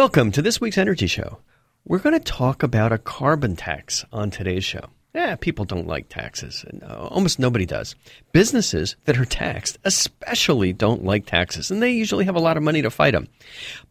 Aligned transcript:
Welcome 0.00 0.32
to 0.32 0.40
this 0.40 0.62
week's 0.62 0.78
Energy 0.78 1.06
Show. 1.06 1.40
We're 1.84 1.98
going 1.98 2.18
to 2.18 2.24
talk 2.24 2.62
about 2.62 2.90
a 2.90 2.96
carbon 2.96 3.54
tax 3.54 4.02
on 4.10 4.30
today's 4.30 4.64
show. 4.64 4.86
Yeah, 5.14 5.36
people 5.36 5.66
don't 5.66 5.86
like 5.86 6.08
taxes. 6.08 6.64
Uh, 6.82 7.08
almost 7.08 7.38
nobody 7.38 7.66
does. 7.66 7.94
Businesses 8.32 8.96
that 9.04 9.18
are 9.18 9.26
taxed 9.26 9.76
especially 9.84 10.72
don't 10.72 11.04
like 11.04 11.26
taxes, 11.26 11.70
and 11.70 11.82
they 11.82 11.90
usually 11.90 12.24
have 12.24 12.34
a 12.34 12.40
lot 12.40 12.56
of 12.56 12.62
money 12.62 12.80
to 12.80 12.88
fight 12.88 13.10
them. 13.10 13.28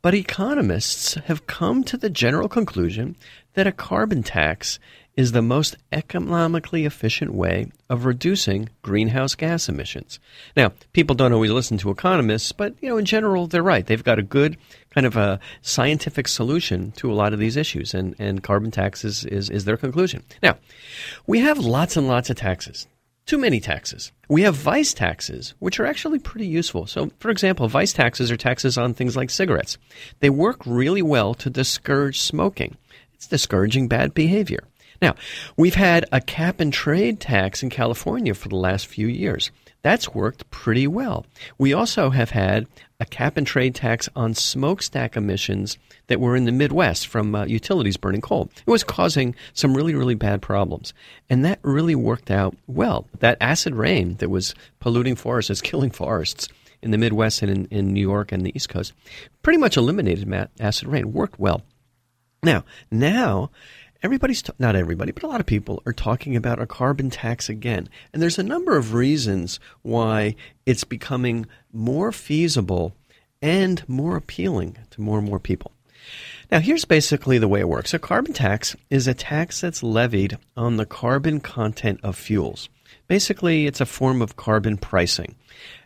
But 0.01 0.15
economists 0.15 1.13
have 1.13 1.45
come 1.45 1.83
to 1.83 1.95
the 1.95 2.09
general 2.09 2.49
conclusion 2.49 3.15
that 3.53 3.67
a 3.67 3.71
carbon 3.71 4.23
tax 4.23 4.79
is 5.15 5.33
the 5.33 5.41
most 5.41 5.75
economically 5.91 6.85
efficient 6.85 7.33
way 7.33 7.69
of 7.89 8.05
reducing 8.05 8.69
greenhouse 8.81 9.35
gas 9.35 9.67
emissions. 9.67 10.17
Now, 10.55 10.71
people 10.93 11.13
don't 11.13 11.33
always 11.33 11.51
listen 11.51 11.77
to 11.79 11.91
economists, 11.91 12.51
but 12.51 12.73
you 12.81 12.89
know, 12.89 12.97
in 12.97 13.05
general, 13.05 13.45
they're 13.45 13.61
right. 13.61 13.85
They've 13.85 14.03
got 14.03 14.17
a 14.17 14.23
good 14.23 14.57
kind 14.91 15.05
of 15.05 15.15
a 15.15 15.39
scientific 15.61 16.27
solution 16.27 16.91
to 16.93 17.11
a 17.11 17.13
lot 17.13 17.33
of 17.33 17.39
these 17.39 17.57
issues, 17.57 17.93
and, 17.93 18.15
and 18.19 18.43
carbon 18.43 18.71
taxes 18.71 19.25
is, 19.25 19.49
is 19.49 19.65
their 19.65 19.77
conclusion. 19.77 20.23
Now, 20.41 20.57
we 21.27 21.39
have 21.39 21.59
lots 21.59 21.95
and 21.97 22.07
lots 22.07 22.29
of 22.29 22.37
taxes. 22.37 22.87
Too 23.25 23.37
many 23.37 23.59
taxes. 23.59 24.11
We 24.27 24.41
have 24.41 24.55
vice 24.55 24.91
taxes, 24.93 25.53
which 25.59 25.79
are 25.79 25.85
actually 25.85 26.17
pretty 26.17 26.47
useful. 26.47 26.87
So, 26.87 27.11
for 27.19 27.29
example, 27.29 27.67
vice 27.67 27.93
taxes 27.93 28.31
are 28.31 28.37
taxes 28.37 28.75
on 28.75 28.95
things 28.95 29.15
like 29.15 29.29
cigarettes. 29.29 29.77
They 30.19 30.31
work 30.31 30.65
really 30.65 31.03
well 31.03 31.35
to 31.35 31.49
discourage 31.49 32.19
smoking. 32.19 32.75
It's 33.13 33.27
discouraging 33.27 33.87
bad 33.87 34.15
behavior. 34.15 34.63
Now, 35.01 35.15
we've 35.55 35.75
had 35.75 36.05
a 36.11 36.21
cap 36.21 36.59
and 36.59 36.73
trade 36.73 37.19
tax 37.19 37.61
in 37.61 37.69
California 37.69 38.33
for 38.33 38.49
the 38.49 38.55
last 38.55 38.87
few 38.87 39.07
years. 39.07 39.51
That's 39.81 40.13
worked 40.13 40.49
pretty 40.51 40.87
well. 40.87 41.25
We 41.57 41.73
also 41.73 42.09
have 42.09 42.31
had 42.31 42.67
a 42.99 43.05
cap 43.05 43.37
and 43.37 43.47
trade 43.47 43.75
tax 43.75 44.09
on 44.15 44.33
smokestack 44.33 45.15
emissions 45.15 45.77
that 46.07 46.19
were 46.19 46.35
in 46.35 46.43
the 46.43 46.51
Midwest 46.51 47.07
from 47.07 47.33
uh, 47.33 47.45
utilities 47.45 47.95
burning 47.95 48.19
coal. 48.19 48.49
It 48.67 48.69
was 48.69 48.83
causing 48.83 49.35
some 49.53 49.75
really, 49.75 49.95
really 49.95 50.15
bad 50.15 50.41
problems. 50.41 50.93
And 51.29 51.45
that 51.45 51.59
really 51.61 51.95
worked 51.95 52.29
out 52.29 52.57
well. 52.67 53.07
That 53.19 53.37
acid 53.39 53.73
rain 53.73 54.15
that 54.15 54.29
was 54.29 54.53
polluting 54.81 55.15
forests, 55.15 55.61
killing 55.61 55.91
forests 55.91 56.49
in 56.81 56.91
the 56.91 56.97
Midwest 56.97 57.41
and 57.41 57.51
in, 57.51 57.65
in 57.67 57.93
New 57.93 58.01
York 58.01 58.31
and 58.31 58.45
the 58.45 58.55
East 58.55 58.69
Coast, 58.69 58.93
pretty 59.43 59.59
much 59.59 59.77
eliminated 59.77 60.49
acid 60.59 60.87
rain, 60.87 61.13
worked 61.13 61.39
well. 61.39 61.61
Now, 62.43 62.63
now 62.91 63.51
everybody's 64.03 64.41
t- 64.41 64.53
not 64.59 64.75
everybody, 64.75 65.11
but 65.11 65.23
a 65.23 65.27
lot 65.27 65.39
of 65.39 65.45
people 65.45 65.81
are 65.85 65.93
talking 65.93 66.35
about 66.35 66.61
a 66.61 66.67
carbon 66.67 67.09
tax 67.09 67.49
again. 67.49 67.89
And 68.13 68.21
there's 68.21 68.39
a 68.39 68.43
number 68.43 68.77
of 68.77 68.93
reasons 68.93 69.59
why 69.81 70.35
it's 70.65 70.83
becoming 70.83 71.45
more 71.71 72.11
feasible 72.11 72.95
and 73.41 73.87
more 73.87 74.15
appealing 74.15 74.77
to 74.91 75.01
more 75.01 75.19
and 75.19 75.27
more 75.27 75.39
people. 75.39 75.71
Now, 76.51 76.59
here's 76.59 76.85
basically 76.85 77.37
the 77.37 77.47
way 77.47 77.59
it 77.59 77.69
works. 77.69 77.93
A 77.93 77.99
carbon 77.99 78.33
tax 78.33 78.75
is 78.89 79.07
a 79.07 79.13
tax 79.13 79.61
that's 79.61 79.83
levied 79.83 80.37
on 80.57 80.77
the 80.77 80.85
carbon 80.85 81.39
content 81.39 81.99
of 82.01 82.15
fuels. 82.15 82.69
Basically, 83.09 83.65
it's 83.65 83.81
a 83.81 83.87
form 83.87 84.21
of 84.21 84.37
carbon 84.37 84.77
pricing. 84.77 85.33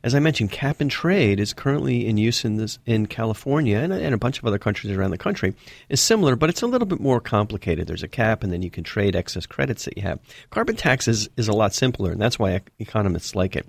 As 0.03 0.13
I 0.13 0.19
mentioned, 0.19 0.52
cap 0.52 0.81
and 0.81 0.91
trade 0.91 1.39
is 1.39 1.53
currently 1.53 2.05
in 2.05 2.17
use 2.17 2.43
in 2.43 2.57
this 2.57 2.79
in 2.85 3.05
California 3.05 3.77
and, 3.77 3.93
and 3.93 4.13
a 4.13 4.17
bunch 4.17 4.39
of 4.39 4.45
other 4.45 4.59
countries 4.59 4.95
around 4.95 5.11
the 5.11 5.17
country. 5.17 5.55
is 5.88 6.01
similar, 6.01 6.35
but 6.35 6.49
it's 6.49 6.61
a 6.61 6.67
little 6.67 6.85
bit 6.85 6.99
more 6.99 7.21
complicated. 7.21 7.88
There's 7.88 8.03
a 8.03 8.09
cap, 8.09 8.44
and 8.44 8.51
then 8.51 8.61
you 8.61 8.69
can 8.69 8.83
trade 8.83 9.16
excess 9.16 9.45
credits 9.45 9.85
that 9.85 9.95
you 9.95 10.03
have. 10.03 10.19
Carbon 10.49 10.75
tax 10.75 11.07
is, 11.07 11.29
is 11.38 11.47
a 11.47 11.53
lot 11.53 11.73
simpler, 11.73 12.11
and 12.11 12.21
that's 12.21 12.38
why 12.38 12.59
economists 12.77 13.35
like 13.35 13.55
it. 13.55 13.66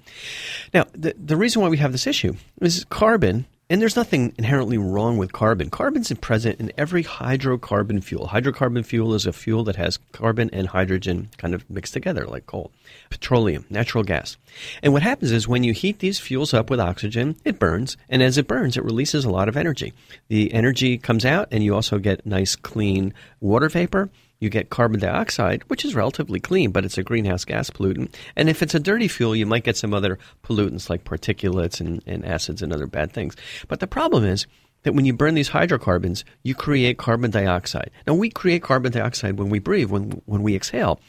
Now, 0.74 0.86
the 0.92 1.14
the 1.16 1.36
reason 1.36 1.62
why 1.62 1.68
we 1.68 1.78
have 1.78 1.92
this 1.92 2.08
issue 2.08 2.34
is 2.60 2.84
carbon 2.90 3.46
and 3.70 3.80
there's 3.80 3.96
nothing 3.96 4.34
inherently 4.36 4.76
wrong 4.76 5.16
with 5.16 5.32
carbon. 5.32 5.70
Carbon's 5.70 6.12
present 6.20 6.60
in 6.60 6.72
every 6.76 7.02
hydrocarbon 7.02 8.04
fuel. 8.04 8.28
Hydrocarbon 8.28 8.84
fuel 8.84 9.14
is 9.14 9.26
a 9.26 9.32
fuel 9.32 9.64
that 9.64 9.76
has 9.76 9.98
carbon 10.12 10.50
and 10.52 10.68
hydrogen 10.68 11.30
kind 11.38 11.54
of 11.54 11.68
mixed 11.70 11.94
together, 11.94 12.26
like 12.26 12.46
coal, 12.46 12.70
petroleum, 13.10 13.64
natural 13.70 14.04
gas. 14.04 14.36
And 14.82 14.92
what 14.92 15.02
happens 15.02 15.32
is 15.32 15.48
when 15.48 15.64
you 15.64 15.72
heat 15.72 16.00
these 16.00 16.20
fuels 16.20 16.52
up 16.52 16.68
with 16.68 16.78
oxygen, 16.78 17.36
it 17.44 17.58
burns. 17.58 17.96
And 18.08 18.22
as 18.22 18.36
it 18.36 18.46
burns, 18.46 18.76
it 18.76 18.84
releases 18.84 19.24
a 19.24 19.30
lot 19.30 19.48
of 19.48 19.56
energy. 19.56 19.94
The 20.28 20.52
energy 20.52 20.98
comes 20.98 21.24
out, 21.24 21.48
and 21.50 21.64
you 21.64 21.74
also 21.74 21.98
get 21.98 22.26
nice, 22.26 22.56
clean 22.56 23.14
water 23.40 23.68
vapor 23.68 24.10
you 24.40 24.50
get 24.50 24.70
carbon 24.70 25.00
dioxide, 25.00 25.62
which 25.68 25.84
is 25.84 25.94
relatively 25.94 26.40
clean, 26.40 26.70
but 26.70 26.84
it's 26.84 26.98
a 26.98 27.02
greenhouse 27.02 27.44
gas 27.44 27.70
pollutant. 27.70 28.14
And 28.36 28.48
if 28.48 28.62
it's 28.62 28.74
a 28.74 28.80
dirty 28.80 29.08
fuel, 29.08 29.34
you 29.34 29.46
might 29.46 29.64
get 29.64 29.76
some 29.76 29.94
other 29.94 30.18
pollutants 30.42 30.90
like 30.90 31.04
particulates 31.04 31.80
and, 31.80 32.02
and 32.06 32.24
acids 32.24 32.62
and 32.62 32.72
other 32.72 32.86
bad 32.86 33.12
things. 33.12 33.36
But 33.68 33.80
the 33.80 33.86
problem 33.86 34.24
is 34.24 34.46
that 34.84 34.94
when 34.94 35.04
you 35.04 35.12
burn 35.12 35.34
these 35.34 35.48
hydrocarbons, 35.48 36.24
you 36.42 36.54
create 36.54 36.98
carbon 36.98 37.30
dioxide. 37.30 37.90
Now, 38.06 38.14
we 38.14 38.30
create 38.30 38.62
carbon 38.62 38.92
dioxide 38.92 39.38
when 39.38 39.48
we 39.48 39.58
breathe, 39.58 39.90
when, 39.90 40.22
when 40.26 40.42
we 40.42 40.54
exhale. 40.54 41.00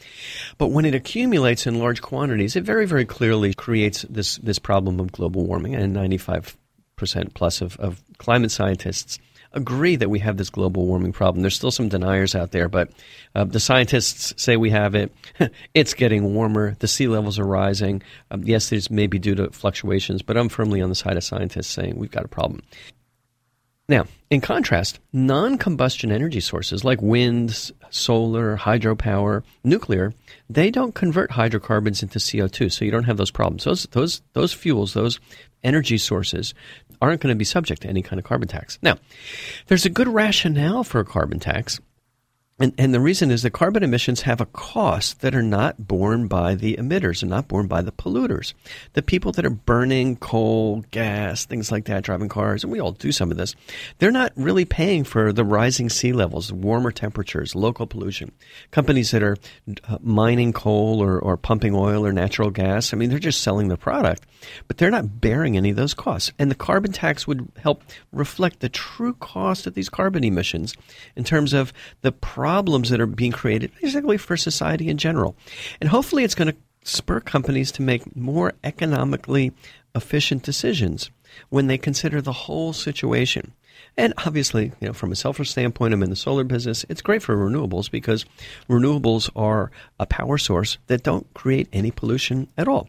But 0.58 0.68
when 0.68 0.84
it 0.84 0.94
accumulates 0.94 1.66
in 1.66 1.78
large 1.78 2.02
quantities, 2.02 2.56
it 2.56 2.64
very, 2.64 2.86
very 2.86 3.04
clearly 3.04 3.54
creates 3.54 4.02
this, 4.08 4.36
this 4.38 4.58
problem 4.58 4.98
of 4.98 5.12
global 5.12 5.46
warming. 5.46 5.74
And 5.74 5.94
95% 5.94 6.54
plus 7.34 7.60
of, 7.60 7.76
of 7.78 8.02
climate 8.18 8.50
scientists 8.50 9.18
agree 9.52 9.96
that 9.96 10.10
we 10.10 10.18
have 10.20 10.36
this 10.36 10.50
global 10.50 10.86
warming 10.86 11.12
problem. 11.12 11.42
There's 11.42 11.56
still 11.56 11.70
some 11.70 11.88
deniers 11.88 12.34
out 12.34 12.52
there, 12.52 12.68
but 12.68 12.90
uh, 13.34 13.44
the 13.44 13.60
scientists 13.60 14.34
say 14.42 14.56
we 14.56 14.70
have 14.70 14.94
it. 14.94 15.12
it's 15.74 15.94
getting 15.94 16.34
warmer. 16.34 16.76
The 16.78 16.88
sea 16.88 17.08
levels 17.08 17.38
are 17.38 17.46
rising. 17.46 18.02
Um, 18.30 18.42
yes, 18.44 18.70
this 18.70 18.90
may 18.90 19.06
be 19.06 19.18
due 19.18 19.34
to 19.34 19.50
fluctuations, 19.50 20.22
but 20.22 20.36
I'm 20.36 20.48
firmly 20.48 20.80
on 20.80 20.88
the 20.88 20.94
side 20.94 21.16
of 21.16 21.24
scientists 21.24 21.68
saying 21.68 21.96
we've 21.96 22.10
got 22.10 22.24
a 22.24 22.28
problem. 22.28 22.62
Now, 23.88 24.06
in 24.30 24.40
contrast, 24.40 24.98
non 25.12 25.58
combustion 25.58 26.10
energy 26.10 26.40
sources 26.40 26.84
like 26.84 27.00
wind, 27.00 27.70
solar, 27.90 28.56
hydropower, 28.56 29.44
nuclear, 29.62 30.12
they 30.50 30.72
don't 30.72 30.94
convert 30.94 31.30
hydrocarbons 31.30 32.02
into 32.02 32.18
CO2, 32.18 32.72
so 32.72 32.84
you 32.84 32.90
don't 32.90 33.04
have 33.04 33.16
those 33.16 33.30
problems. 33.30 33.62
Those, 33.62 33.84
those, 33.92 34.22
those 34.32 34.52
fuels, 34.52 34.94
those 34.94 35.20
energy 35.66 35.98
sources 35.98 36.54
aren't 37.02 37.20
going 37.20 37.34
to 37.34 37.38
be 37.38 37.44
subject 37.44 37.82
to 37.82 37.88
any 37.88 38.00
kind 38.00 38.18
of 38.18 38.24
carbon 38.24 38.48
tax. 38.48 38.78
Now, 38.80 38.96
there's 39.66 39.84
a 39.84 39.90
good 39.90 40.08
rationale 40.08 40.84
for 40.84 41.00
a 41.00 41.04
carbon 41.04 41.40
tax 41.40 41.80
and, 42.58 42.72
and 42.78 42.94
the 42.94 43.00
reason 43.00 43.30
is 43.30 43.42
that 43.42 43.50
carbon 43.50 43.82
emissions 43.82 44.22
have 44.22 44.40
a 44.40 44.46
cost 44.46 45.20
that 45.20 45.34
are 45.34 45.42
not 45.42 45.86
borne 45.86 46.26
by 46.26 46.54
the 46.54 46.76
emitters 46.76 47.20
and 47.20 47.28
not 47.28 47.48
borne 47.48 47.66
by 47.66 47.82
the 47.82 47.92
polluters. 47.92 48.54
The 48.94 49.02
people 49.02 49.30
that 49.32 49.44
are 49.44 49.50
burning 49.50 50.16
coal, 50.16 50.82
gas, 50.90 51.44
things 51.44 51.70
like 51.70 51.84
that, 51.84 52.02
driving 52.02 52.30
cars, 52.30 52.64
and 52.64 52.72
we 52.72 52.80
all 52.80 52.92
do 52.92 53.12
some 53.12 53.30
of 53.30 53.36
this, 53.36 53.54
they're 53.98 54.10
not 54.10 54.32
really 54.36 54.64
paying 54.64 55.04
for 55.04 55.34
the 55.34 55.44
rising 55.44 55.90
sea 55.90 56.14
levels, 56.14 56.50
warmer 56.50 56.92
temperatures, 56.92 57.54
local 57.54 57.86
pollution. 57.86 58.32
Companies 58.70 59.10
that 59.10 59.22
are 59.22 59.36
uh, 59.86 59.98
mining 60.00 60.54
coal 60.54 61.02
or, 61.02 61.18
or 61.18 61.36
pumping 61.36 61.74
oil 61.74 62.06
or 62.06 62.12
natural 62.12 62.50
gas, 62.50 62.94
I 62.94 62.96
mean, 62.96 63.10
they're 63.10 63.18
just 63.18 63.42
selling 63.42 63.68
the 63.68 63.76
product, 63.76 64.24
but 64.68 64.78
they're 64.78 64.90
not 64.90 65.20
bearing 65.20 65.56
any 65.56 65.70
of 65.70 65.76
those 65.76 65.94
costs. 65.94 66.32
And 66.38 66.50
the 66.50 66.56
carbon 66.56 66.92
tax 66.92 67.26
would 67.26 67.48
help 67.58 67.82
reflect 68.12 68.60
the 68.60 68.68
true 68.68 69.14
cost 69.14 69.66
of 69.66 69.74
these 69.74 69.88
carbon 69.88 70.24
emissions 70.24 70.74
in 71.16 71.24
terms 71.24 71.52
of 71.52 71.72
the 72.02 72.12
problems 72.12 72.90
that 72.90 73.00
are 73.00 73.06
being 73.06 73.32
created, 73.32 73.72
basically 73.80 74.16
for 74.16 74.36
society 74.36 74.88
in 74.88 74.98
general. 74.98 75.36
And 75.80 75.90
hopefully, 75.90 76.24
it's 76.24 76.34
going 76.34 76.52
to 76.52 76.56
spur 76.84 77.20
companies 77.20 77.72
to 77.72 77.82
make 77.82 78.14
more 78.16 78.52
economically 78.62 79.52
efficient 79.94 80.42
decisions 80.42 81.10
when 81.48 81.66
they 81.66 81.78
consider 81.78 82.20
the 82.20 82.32
whole 82.32 82.72
situation. 82.72 83.52
And 83.96 84.14
obviously, 84.18 84.72
you 84.80 84.88
know, 84.88 84.92
from 84.92 85.12
a 85.12 85.16
selfish 85.16 85.50
standpoint, 85.50 85.94
I'm 85.94 86.02
in 86.02 86.10
the 86.10 86.16
solar 86.16 86.44
business. 86.44 86.84
It's 86.88 87.02
great 87.02 87.22
for 87.22 87.36
renewables 87.36 87.90
because 87.90 88.24
renewables 88.68 89.30
are 89.34 89.70
a 89.98 90.06
power 90.06 90.38
source 90.38 90.78
that 90.86 91.02
don't 91.02 91.32
create 91.34 91.68
any 91.72 91.90
pollution 91.90 92.48
at 92.58 92.68
all. 92.68 92.88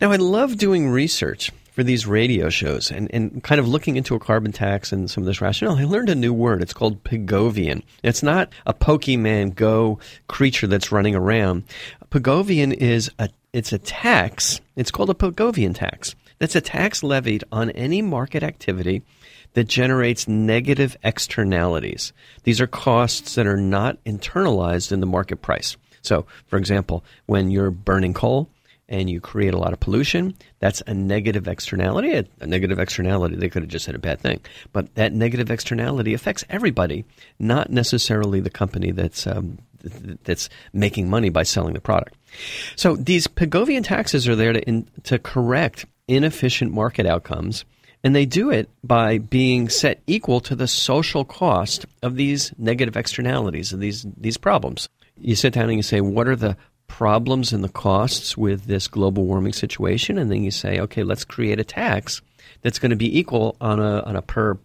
Now, 0.00 0.12
I 0.12 0.16
love 0.16 0.56
doing 0.58 0.88
research 0.88 1.50
for 1.72 1.84
these 1.84 2.06
radio 2.06 2.50
shows 2.50 2.90
and, 2.90 3.08
and 3.14 3.42
kind 3.42 3.58
of 3.58 3.68
looking 3.68 3.96
into 3.96 4.14
a 4.14 4.20
carbon 4.20 4.52
tax 4.52 4.92
and 4.92 5.10
some 5.10 5.22
of 5.22 5.26
this 5.26 5.40
rationale, 5.40 5.76
I 5.76 5.84
learned 5.84 6.10
a 6.10 6.14
new 6.14 6.32
word. 6.32 6.62
It's 6.62 6.72
called 6.72 7.02
Pigovian. 7.04 7.82
It's 8.02 8.22
not 8.22 8.52
a 8.66 8.74
Pokemon 8.74 9.54
Go 9.54 9.98
creature 10.28 10.66
that's 10.66 10.92
running 10.92 11.14
around. 11.14 11.64
Pigovian 12.10 12.74
is 12.74 13.10
a 13.18 13.30
it's 13.52 13.72
a 13.72 13.78
tax. 13.78 14.60
It's 14.76 14.90
called 14.90 15.10
a 15.10 15.14
Pigovian 15.14 15.74
tax. 15.74 16.14
That's 16.38 16.54
a 16.54 16.60
tax 16.60 17.02
levied 17.02 17.44
on 17.50 17.70
any 17.70 18.00
market 18.00 18.42
activity 18.42 19.02
that 19.54 19.66
generates 19.66 20.28
negative 20.28 20.96
externalities. 21.02 22.12
These 22.44 22.60
are 22.60 22.66
costs 22.66 23.34
that 23.34 23.46
are 23.46 23.56
not 23.56 24.02
internalized 24.04 24.92
in 24.92 25.00
the 25.00 25.06
market 25.06 25.42
price. 25.42 25.76
So, 26.02 26.26
for 26.46 26.56
example, 26.56 27.04
when 27.26 27.50
you're 27.50 27.70
burning 27.70 28.14
coal, 28.14 28.48
and 28.90 29.08
you 29.08 29.20
create 29.20 29.54
a 29.54 29.58
lot 29.58 29.72
of 29.72 29.80
pollution, 29.80 30.34
that's 30.58 30.82
a 30.86 30.92
negative 30.92 31.46
externality. 31.46 32.12
A, 32.40 32.46
negative 32.46 32.78
externality, 32.78 33.36
they 33.36 33.48
could 33.48 33.62
have 33.62 33.70
just 33.70 33.84
said 33.84 33.94
a 33.94 34.00
bad 34.00 34.20
thing. 34.20 34.40
But 34.72 34.94
that 34.96 35.12
negative 35.12 35.48
externality 35.50 36.12
affects 36.12 36.44
everybody, 36.50 37.04
not 37.38 37.70
necessarily 37.70 38.40
the 38.40 38.50
company 38.50 38.90
that's, 38.90 39.26
um, 39.26 39.58
th- 39.80 40.18
that's 40.24 40.48
making 40.72 41.08
money 41.08 41.30
by 41.30 41.44
selling 41.44 41.74
the 41.74 41.80
product. 41.80 42.16
So 42.76 42.96
these 42.96 43.28
Pigovian 43.28 43.84
taxes 43.84 44.28
are 44.28 44.36
there 44.36 44.52
to, 44.52 44.60
in, 44.68 44.86
to 45.04 45.18
correct 45.18 45.86
inefficient 46.08 46.72
market 46.72 47.06
outcomes 47.06 47.64
And 48.02 48.14
they 48.14 48.26
do 48.26 48.50
it 48.50 48.68
by 48.82 49.18
being 49.18 49.68
set 49.68 50.02
equal 50.06 50.40
to 50.40 50.56
the 50.56 50.66
social 50.66 51.24
cost 51.24 51.84
of 52.02 52.16
these 52.16 52.52
negative 52.56 52.96
externalities, 52.96 53.72
of 53.72 53.80
these, 53.80 54.06
these 54.16 54.38
problems. 54.38 54.88
You 55.18 55.36
sit 55.36 55.52
down 55.52 55.64
and 55.64 55.76
you 55.76 55.82
say, 55.82 56.00
what 56.00 56.26
are 56.28 56.36
the 56.36 56.56
problems 56.90 57.52
and 57.52 57.62
the 57.62 57.68
costs 57.68 58.36
with 58.36 58.64
this 58.64 58.88
global 58.88 59.24
warming 59.24 59.52
situation? 59.52 60.18
And 60.18 60.30
then 60.30 60.42
you 60.42 60.50
say, 60.50 60.80
okay, 60.80 61.04
let's 61.04 61.24
create 61.24 61.60
a 61.60 61.64
tax 61.64 62.20
that's 62.62 62.78
going 62.78 62.90
to 62.90 62.96
be 62.96 63.18
equal 63.18 63.56
on 63.60 63.80
a, 63.80 64.00
on 64.02 64.16
a 64.16 64.22
per 64.22 64.58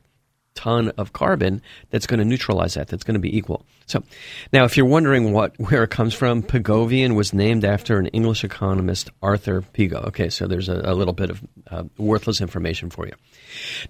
ton 0.55 0.89
of 0.97 1.13
carbon 1.13 1.61
that's 1.91 2.07
going 2.07 2.17
to 2.19 2.25
neutralize 2.25 2.73
that, 2.73 2.87
that's 2.87 3.03
going 3.03 3.13
to 3.13 3.19
be 3.19 3.37
equal. 3.37 3.65
So 3.85 4.03
now 4.51 4.63
if 4.63 4.75
you're 4.75 4.85
wondering 4.85 5.31
what 5.31 5.53
where 5.59 5.83
it 5.83 5.91
comes 5.91 6.13
from, 6.13 6.41
Pigovian 6.41 7.15
was 7.15 7.33
named 7.33 7.63
after 7.63 7.99
an 7.99 8.07
English 8.07 8.43
economist, 8.43 9.09
Arthur 9.21 9.61
Pigou. 9.61 10.07
Okay, 10.07 10.29
so 10.29 10.47
there's 10.47 10.69
a, 10.69 10.81
a 10.85 10.95
little 10.95 11.13
bit 11.13 11.29
of 11.29 11.43
uh, 11.69 11.83
worthless 11.97 12.41
information 12.41 12.89
for 12.89 13.05
you. 13.05 13.13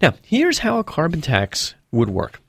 Now, 0.02 0.14
here's 0.24 0.60
how 0.60 0.80
a 0.80 0.84
carbon 0.84 1.22
tax 1.22 1.76
would 1.92 2.10
work. 2.10 2.42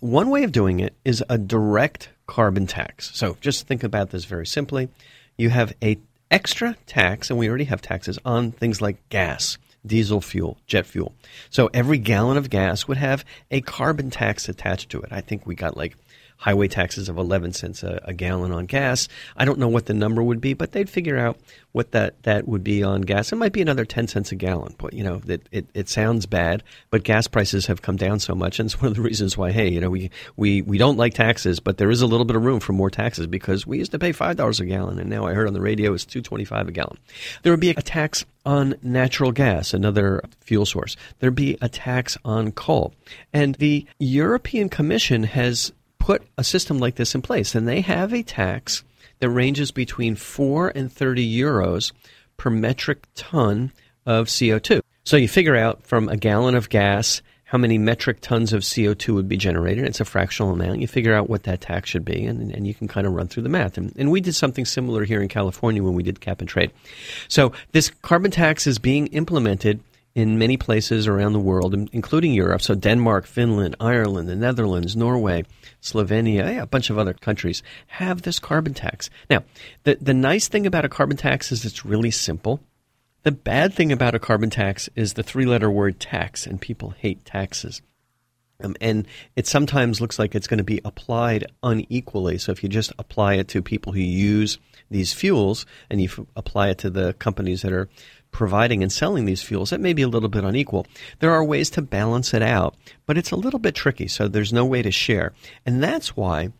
One 0.00 0.30
way 0.30 0.42
of 0.42 0.52
doing 0.52 0.80
it 0.80 0.96
is 1.04 1.22
a 1.28 1.38
direct 1.38 2.10
carbon 2.26 2.66
tax. 2.66 3.10
So 3.14 3.36
just 3.40 3.66
think 3.66 3.82
about 3.82 4.10
this 4.10 4.24
very 4.24 4.46
simply. 4.46 4.88
You 5.36 5.50
have 5.50 5.72
a 5.82 5.98
extra 6.30 6.76
tax, 6.86 7.30
and 7.30 7.38
we 7.38 7.48
already 7.48 7.64
have 7.64 7.82
taxes 7.82 8.18
on 8.24 8.52
things 8.52 8.80
like 8.80 9.08
gas 9.08 9.58
diesel 9.86 10.20
fuel, 10.20 10.56
jet 10.66 10.86
fuel. 10.86 11.14
So 11.50 11.68
every 11.74 11.98
gallon 11.98 12.36
of 12.36 12.50
gas 12.50 12.88
would 12.88 12.96
have 12.96 13.24
a 13.50 13.60
carbon 13.60 14.10
tax 14.10 14.48
attached 14.48 14.90
to 14.90 15.00
it. 15.02 15.12
I 15.12 15.20
think 15.20 15.46
we 15.46 15.54
got 15.54 15.76
like 15.76 15.96
highway 16.44 16.68
taxes 16.68 17.08
of 17.08 17.16
11 17.16 17.54
cents 17.54 17.82
a, 17.82 17.98
a, 18.04 18.12
gallon 18.12 18.52
on 18.52 18.66
gas. 18.66 19.08
I 19.34 19.46
don't 19.46 19.58
know 19.58 19.68
what 19.68 19.86
the 19.86 19.94
number 19.94 20.22
would 20.22 20.42
be, 20.42 20.52
but 20.52 20.72
they'd 20.72 20.90
figure 20.90 21.16
out 21.16 21.38
what 21.72 21.92
that, 21.92 22.22
that 22.24 22.46
would 22.46 22.62
be 22.62 22.82
on 22.82 23.00
gas. 23.00 23.32
It 23.32 23.36
might 23.36 23.54
be 23.54 23.62
another 23.62 23.86
10 23.86 24.08
cents 24.08 24.30
a 24.30 24.34
gallon, 24.34 24.74
but 24.76 24.92
you 24.92 25.02
know, 25.02 25.22
it, 25.26 25.48
it, 25.50 25.66
it 25.72 25.88
sounds 25.88 26.26
bad, 26.26 26.62
but 26.90 27.02
gas 27.02 27.26
prices 27.28 27.64
have 27.64 27.80
come 27.80 27.96
down 27.96 28.20
so 28.20 28.34
much. 28.34 28.58
And 28.58 28.66
it's 28.66 28.78
one 28.82 28.88
of 28.90 28.94
the 28.94 29.00
reasons 29.00 29.38
why, 29.38 29.52
hey, 29.52 29.70
you 29.70 29.80
know, 29.80 29.88
we, 29.88 30.10
we, 30.36 30.60
we 30.60 30.76
don't 30.76 30.98
like 30.98 31.14
taxes, 31.14 31.60
but 31.60 31.78
there 31.78 31.90
is 31.90 32.02
a 32.02 32.06
little 32.06 32.26
bit 32.26 32.36
of 32.36 32.44
room 32.44 32.60
for 32.60 32.74
more 32.74 32.90
taxes 32.90 33.26
because 33.26 33.66
we 33.66 33.78
used 33.78 33.92
to 33.92 33.98
pay 33.98 34.12
$5 34.12 34.60
a 34.60 34.66
gallon. 34.66 34.98
And 34.98 35.08
now 35.08 35.26
I 35.26 35.32
heard 35.32 35.46
on 35.46 35.54
the 35.54 35.62
radio 35.62 35.94
it's 35.94 36.04
225 36.04 36.68
a 36.68 36.72
gallon. 36.72 36.98
There 37.42 37.54
would 37.54 37.60
be 37.60 37.70
a 37.70 37.74
tax 37.80 38.26
on 38.44 38.74
natural 38.82 39.32
gas, 39.32 39.72
another 39.72 40.22
fuel 40.40 40.66
source. 40.66 40.94
There'd 41.20 41.34
be 41.34 41.56
a 41.62 41.70
tax 41.70 42.18
on 42.22 42.52
coal. 42.52 42.92
And 43.32 43.54
the 43.54 43.86
European 43.98 44.68
Commission 44.68 45.22
has 45.22 45.72
put 46.04 46.22
a 46.36 46.44
system 46.44 46.78
like 46.78 46.96
this 46.96 47.14
in 47.14 47.22
place, 47.22 47.54
and 47.54 47.66
they 47.66 47.80
have 47.80 48.12
a 48.12 48.22
tax 48.22 48.84
that 49.20 49.30
ranges 49.30 49.70
between 49.70 50.14
4 50.14 50.68
and 50.74 50.92
30 50.92 51.40
euros 51.40 51.92
per 52.36 52.50
metric 52.50 53.06
ton 53.14 53.72
of 54.04 54.26
CO2. 54.26 54.82
So 55.04 55.16
you 55.16 55.28
figure 55.28 55.56
out 55.56 55.82
from 55.86 56.10
a 56.10 56.18
gallon 56.18 56.56
of 56.56 56.68
gas 56.68 57.22
how 57.44 57.56
many 57.56 57.78
metric 57.78 58.18
tons 58.20 58.52
of 58.52 58.60
CO2 58.60 59.14
would 59.14 59.30
be 59.30 59.38
generated. 59.38 59.86
It's 59.86 60.00
a 60.00 60.04
fractional 60.04 60.52
amount. 60.52 60.80
You 60.80 60.86
figure 60.86 61.14
out 61.14 61.30
what 61.30 61.44
that 61.44 61.62
tax 61.62 61.88
should 61.88 62.04
be, 62.04 62.26
and, 62.26 62.50
and 62.50 62.66
you 62.66 62.74
can 62.74 62.86
kind 62.86 63.06
of 63.06 63.14
run 63.14 63.28
through 63.28 63.44
the 63.44 63.48
math. 63.48 63.78
And, 63.78 63.90
and 63.96 64.10
we 64.10 64.20
did 64.20 64.34
something 64.34 64.66
similar 64.66 65.04
here 65.04 65.22
in 65.22 65.28
California 65.28 65.82
when 65.82 65.94
we 65.94 66.02
did 66.02 66.20
cap 66.20 66.40
and 66.40 66.48
trade. 66.48 66.70
So 67.28 67.52
this 67.72 67.88
carbon 68.02 68.30
tax 68.30 68.66
is 68.66 68.78
being 68.78 69.06
implemented 69.06 69.80
in 70.14 70.38
many 70.38 70.56
places 70.56 71.08
around 71.08 71.32
the 71.32 71.40
world, 71.40 71.74
including 71.92 72.32
Europe. 72.32 72.62
So 72.62 72.74
Denmark, 72.74 73.26
Finland, 73.26 73.76
Ireland, 73.80 74.28
the 74.28 74.36
Netherlands, 74.36 74.94
Norway, 74.94 75.44
Slovenia, 75.82 76.54
yeah, 76.54 76.62
a 76.62 76.66
bunch 76.66 76.88
of 76.90 76.98
other 76.98 77.12
countries 77.12 77.62
have 77.88 78.22
this 78.22 78.38
carbon 78.38 78.74
tax. 78.74 79.10
Now, 79.28 79.42
the, 79.82 79.98
the 80.00 80.14
nice 80.14 80.46
thing 80.48 80.66
about 80.66 80.84
a 80.84 80.88
carbon 80.88 81.16
tax 81.16 81.50
is 81.50 81.64
it's 81.64 81.84
really 81.84 82.12
simple. 82.12 82.60
The 83.24 83.32
bad 83.32 83.74
thing 83.74 83.90
about 83.90 84.14
a 84.14 84.18
carbon 84.18 84.50
tax 84.50 84.88
is 84.94 85.14
the 85.14 85.22
three 85.22 85.46
letter 85.46 85.70
word 85.70 85.98
tax, 85.98 86.46
and 86.46 86.60
people 86.60 86.90
hate 86.90 87.24
taxes. 87.24 87.82
Um, 88.62 88.76
and 88.80 89.06
it 89.36 89.46
sometimes 89.46 90.00
looks 90.00 90.18
like 90.18 90.34
it's 90.34 90.46
going 90.46 90.58
to 90.58 90.64
be 90.64 90.80
applied 90.84 91.44
unequally. 91.62 92.38
So 92.38 92.52
if 92.52 92.62
you 92.62 92.68
just 92.68 92.92
apply 92.98 93.34
it 93.34 93.48
to 93.48 93.62
people 93.62 93.92
who 93.92 94.00
use 94.00 94.58
these 94.90 95.12
fuels 95.12 95.66
and 95.90 96.00
you 96.00 96.08
f- 96.08 96.26
apply 96.36 96.68
it 96.68 96.78
to 96.78 96.90
the 96.90 97.14
companies 97.14 97.62
that 97.62 97.72
are 97.72 97.88
providing 98.30 98.82
and 98.82 98.92
selling 98.92 99.24
these 99.24 99.42
fuels, 99.42 99.72
it 99.72 99.80
may 99.80 99.92
be 99.92 100.02
a 100.02 100.08
little 100.08 100.28
bit 100.28 100.44
unequal. 100.44 100.86
There 101.18 101.32
are 101.32 101.44
ways 101.44 101.70
to 101.70 101.82
balance 101.82 102.32
it 102.32 102.42
out, 102.42 102.76
but 103.06 103.18
it's 103.18 103.32
a 103.32 103.36
little 103.36 103.60
bit 103.60 103.74
tricky, 103.74 104.08
so 104.08 104.28
there's 104.28 104.52
no 104.52 104.64
way 104.64 104.82
to 104.82 104.90
share. 104.90 105.32
And 105.66 105.82
that's 105.82 106.16
why 106.16 106.50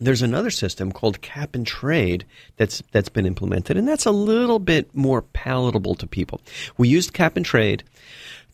there's 0.00 0.22
another 0.22 0.50
system 0.50 0.92
called 0.92 1.20
cap 1.20 1.54
and 1.54 1.66
trade 1.66 2.24
that's 2.56 2.82
that's 2.92 3.08
been 3.08 3.26
implemented, 3.26 3.76
and 3.76 3.86
that's 3.86 4.06
a 4.06 4.10
little 4.10 4.58
bit 4.58 4.94
more 4.94 5.22
palatable 5.22 5.94
to 5.96 6.06
people. 6.06 6.40
We 6.76 6.88
used 6.88 7.12
cap 7.12 7.36
and 7.36 7.44
trade 7.44 7.84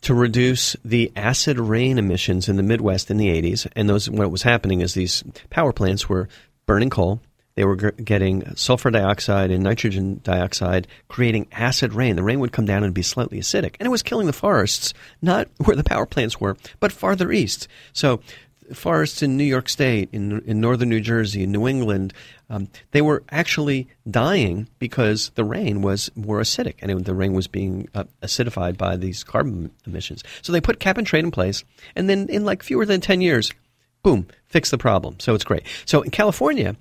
to 0.01 0.13
reduce 0.13 0.75
the 0.83 1.11
acid 1.15 1.59
rain 1.59 1.97
emissions 1.97 2.47
in 2.49 2.57
the 2.57 2.63
Midwest 2.63 3.09
in 3.09 3.17
the 3.17 3.29
80s, 3.29 3.67
and 3.75 3.89
those 3.89 4.09
what 4.09 4.31
was 4.31 4.43
happening 4.43 4.81
is 4.81 4.93
these 4.93 5.23
power 5.49 5.73
plants 5.73 6.09
were 6.09 6.27
burning 6.65 6.89
coal 6.89 7.21
they 7.55 7.63
were 7.63 7.75
getting 7.75 8.53
sulfur 8.55 8.91
dioxide 8.91 9.49
and 9.49 9.63
nitrogen 9.63 10.19
dioxide, 10.23 10.87
creating 11.07 11.47
acid 11.53 11.93
rain. 11.93 12.17
The 12.17 12.23
rain 12.23 12.41
would 12.41 12.51
come 12.51 12.65
down 12.65 12.83
and 12.83 12.93
be 12.93 13.01
slightly 13.01 13.39
acidic. 13.39 13.75
And 13.79 13.87
it 13.87 13.91
was 13.91 14.03
killing 14.03 14.27
the 14.27 14.33
forests, 14.33 14.93
not 15.21 15.47
where 15.63 15.75
the 15.75 15.83
power 15.83 16.05
plants 16.05 16.39
were, 16.39 16.57
but 16.79 16.91
farther 16.91 17.31
east. 17.31 17.67
So, 17.93 18.19
forests 18.73 19.21
in 19.21 19.37
New 19.37 19.43
York 19.43 19.69
State, 19.69 20.09
in, 20.11 20.41
in 20.41 20.59
northern 20.59 20.89
New 20.89 21.01
Jersey, 21.01 21.43
in 21.43 21.51
New 21.51 21.67
England, 21.67 22.13
um, 22.49 22.67
they 22.91 23.01
were 23.01 23.23
actually 23.29 23.87
dying 24.09 24.67
because 24.79 25.29
the 25.35 25.43
rain 25.43 25.81
was 25.81 26.11
more 26.15 26.39
acidic 26.39 26.75
and 26.79 26.91
it, 26.91 27.05
the 27.05 27.13
rain 27.13 27.33
was 27.33 27.47
being 27.47 27.87
uh, 27.93 28.05
acidified 28.21 28.77
by 28.77 28.95
these 28.95 29.23
carbon 29.23 29.71
emissions. 29.85 30.23
So 30.41 30.51
they 30.51 30.61
put 30.61 30.79
cap 30.79 30.97
and 30.97 31.07
trade 31.07 31.23
in 31.23 31.31
place, 31.31 31.63
and 31.95 32.09
then 32.09 32.27
in 32.29 32.45
like 32.45 32.63
fewer 32.63 32.85
than 32.85 33.01
10 33.01 33.21
years, 33.21 33.51
boom, 34.03 34.27
fix 34.55 34.71
the 34.71 34.77
problem. 34.77 35.17
So 35.19 35.35
it's 35.35 35.43
great. 35.43 35.63
So 35.83 36.01
in 36.01 36.11
California, 36.11 36.77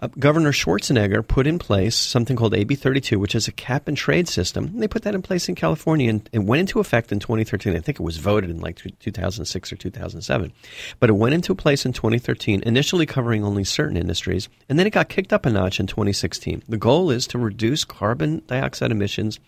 uh, 0.00 0.08
Governor 0.18 0.52
Schwarzenegger 0.52 1.26
put 1.26 1.46
in 1.46 1.58
place 1.58 1.96
something 1.96 2.36
called 2.36 2.54
AB 2.54 2.74
32, 2.74 3.18
which 3.18 3.34
is 3.34 3.48
a 3.48 3.52
cap 3.52 3.88
and 3.88 3.96
trade 3.96 4.28
system. 4.28 4.66
And 4.66 4.82
they 4.82 4.86
put 4.86 5.02
that 5.04 5.14
in 5.14 5.22
place 5.22 5.48
in 5.48 5.54
California 5.54 6.10
and 6.10 6.28
it 6.32 6.40
went 6.40 6.60
into 6.60 6.78
effect 6.78 7.12
in 7.12 7.18
2013. 7.18 7.74
I 7.74 7.80
think 7.80 7.98
it 7.98 8.02
was 8.02 8.18
voted 8.18 8.50
in 8.50 8.60
like 8.60 8.82
2006 9.00 9.72
or 9.72 9.76
2007. 9.76 10.52
But 11.00 11.08
it 11.08 11.14
went 11.14 11.34
into 11.34 11.54
place 11.54 11.86
in 11.86 11.94
2013, 11.94 12.62
initially 12.66 13.06
covering 13.06 13.42
only 13.42 13.64
certain 13.64 13.96
industries, 13.96 14.50
and 14.68 14.78
then 14.78 14.86
it 14.86 14.90
got 14.90 15.08
kicked 15.08 15.32
up 15.32 15.46
a 15.46 15.50
notch 15.50 15.80
in 15.80 15.86
2016. 15.86 16.64
The 16.68 16.76
goal 16.76 17.10
is 17.10 17.26
to 17.28 17.38
reduce 17.38 17.84
carbon 17.84 18.42
dioxide 18.46 18.90
emissions 18.90 19.40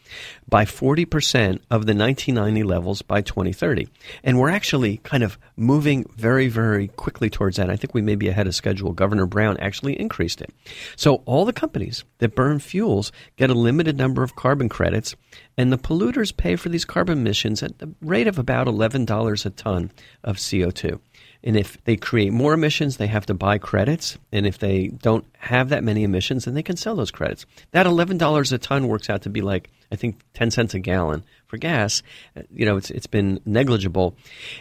by 0.48 0.64
40% 0.64 1.60
of 1.70 1.84
the 1.84 1.94
1990 1.94 2.62
levels 2.62 3.02
by 3.02 3.20
2030. 3.20 3.88
And 4.24 4.38
we're 4.38 4.48
actually 4.48 4.98
kind 4.98 5.22
of 5.22 5.36
moving 5.54 6.06
very, 6.16 6.48
very 6.48 6.88
quickly 6.88 7.28
towards 7.28 7.57
that. 7.58 7.70
I 7.70 7.76
think 7.76 7.94
we 7.94 8.02
may 8.02 8.16
be 8.16 8.28
ahead 8.28 8.46
of 8.46 8.54
schedule. 8.54 8.92
Governor 8.92 9.26
Brown 9.26 9.56
actually 9.58 9.98
increased 10.00 10.40
it. 10.40 10.50
So 10.96 11.22
all 11.26 11.44
the 11.44 11.52
companies 11.52 12.04
that 12.18 12.34
burn 12.34 12.58
fuels 12.58 13.12
get 13.36 13.50
a 13.50 13.54
limited 13.54 13.96
number 13.96 14.22
of 14.22 14.34
carbon 14.34 14.68
credits, 14.68 15.14
and 15.56 15.72
the 15.72 15.78
polluters 15.78 16.36
pay 16.36 16.56
for 16.56 16.68
these 16.68 16.84
carbon 16.84 17.18
emissions 17.18 17.62
at 17.62 17.78
the 17.78 17.92
rate 18.00 18.26
of 18.26 18.38
about 18.38 18.66
$11 18.66 19.46
a 19.46 19.50
ton 19.50 19.90
of 20.24 20.36
CO2. 20.36 20.98
And 21.44 21.56
if 21.56 21.82
they 21.84 21.96
create 21.96 22.32
more 22.32 22.52
emissions, 22.52 22.96
they 22.96 23.06
have 23.06 23.26
to 23.26 23.34
buy 23.34 23.58
credits. 23.58 24.18
And 24.32 24.46
if 24.46 24.58
they 24.58 24.88
don't 24.88 25.24
have 25.38 25.68
that 25.68 25.84
many 25.84 26.02
emissions, 26.02 26.44
then 26.44 26.54
they 26.54 26.62
can 26.62 26.76
sell 26.76 26.96
those 26.96 27.12
credits. 27.12 27.46
That 27.70 27.86
$11 27.86 28.52
a 28.52 28.58
ton 28.58 28.88
works 28.88 29.08
out 29.08 29.22
to 29.22 29.30
be 29.30 29.40
like, 29.40 29.70
I 29.92 29.96
think, 29.96 30.20
10 30.34 30.50
cents 30.50 30.74
a 30.74 30.80
gallon 30.80 31.24
for 31.46 31.56
gas. 31.56 32.02
Uh, 32.36 32.42
you 32.50 32.66
know, 32.66 32.76
it's, 32.76 32.90
it's 32.90 33.06
been 33.06 33.40
negligible. 33.46 34.16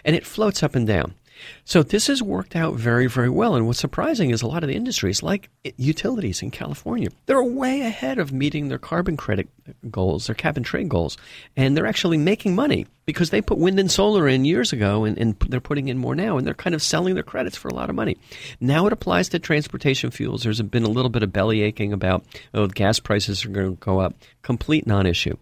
And 0.05 0.15
it 0.15 0.25
floats 0.25 0.61
up 0.61 0.75
and 0.75 0.85
down. 0.85 1.15
So 1.65 1.83
this 1.83 2.07
has 2.07 2.21
worked 2.21 2.55
out 2.55 2.75
very, 2.75 3.07
very 3.07 3.29
well. 3.29 3.55
And 3.55 3.67
what's 3.67 3.79
surprising 3.79 4.31
is 4.31 4.41
a 4.41 4.47
lot 4.47 4.63
of 4.63 4.69
the 4.69 4.75
industries, 4.75 5.21
like 5.21 5.49
utilities 5.77 6.41
in 6.41 6.51
California, 6.51 7.09
they're 7.25 7.43
way 7.43 7.81
ahead 7.81 8.19
of 8.19 8.31
meeting 8.31 8.67
their 8.67 8.77
carbon 8.77 9.17
credit 9.17 9.47
goals, 9.89 10.27
their 10.27 10.35
cap 10.35 10.57
and 10.57 10.65
trade 10.65 10.89
goals. 10.89 11.17
And 11.55 11.75
they're 11.75 11.85
actually 11.85 12.17
making 12.17 12.55
money 12.55 12.85
because 13.05 13.29
they 13.29 13.41
put 13.41 13.57
wind 13.57 13.79
and 13.79 13.91
solar 13.91 14.27
in 14.27 14.45
years 14.45 14.73
ago 14.73 15.05
and, 15.05 15.17
and 15.17 15.39
they're 15.47 15.59
putting 15.59 15.87
in 15.87 15.97
more 15.97 16.15
now. 16.15 16.37
And 16.37 16.45
they're 16.45 16.53
kind 16.53 16.75
of 16.75 16.81
selling 16.81 17.15
their 17.15 17.23
credits 17.23 17.57
for 17.57 17.67
a 17.67 17.73
lot 17.73 17.89
of 17.89 17.95
money. 17.95 18.17
Now 18.59 18.87
it 18.87 18.93
applies 18.93 19.29
to 19.29 19.39
transportation 19.39 20.11
fuels. 20.11 20.43
There's 20.43 20.61
been 20.61 20.83
a 20.83 20.89
little 20.89 21.09
bit 21.09 21.23
of 21.23 21.33
belly 21.33 21.61
aching 21.61 21.93
about, 21.93 22.25
oh, 22.53 22.67
gas 22.67 22.99
prices 22.99 23.45
are 23.45 23.49
going 23.49 23.75
to 23.75 23.79
go 23.79 23.99
up. 23.99 24.15
Complete 24.41 24.87
non 24.87 25.05
issue. 25.05 25.37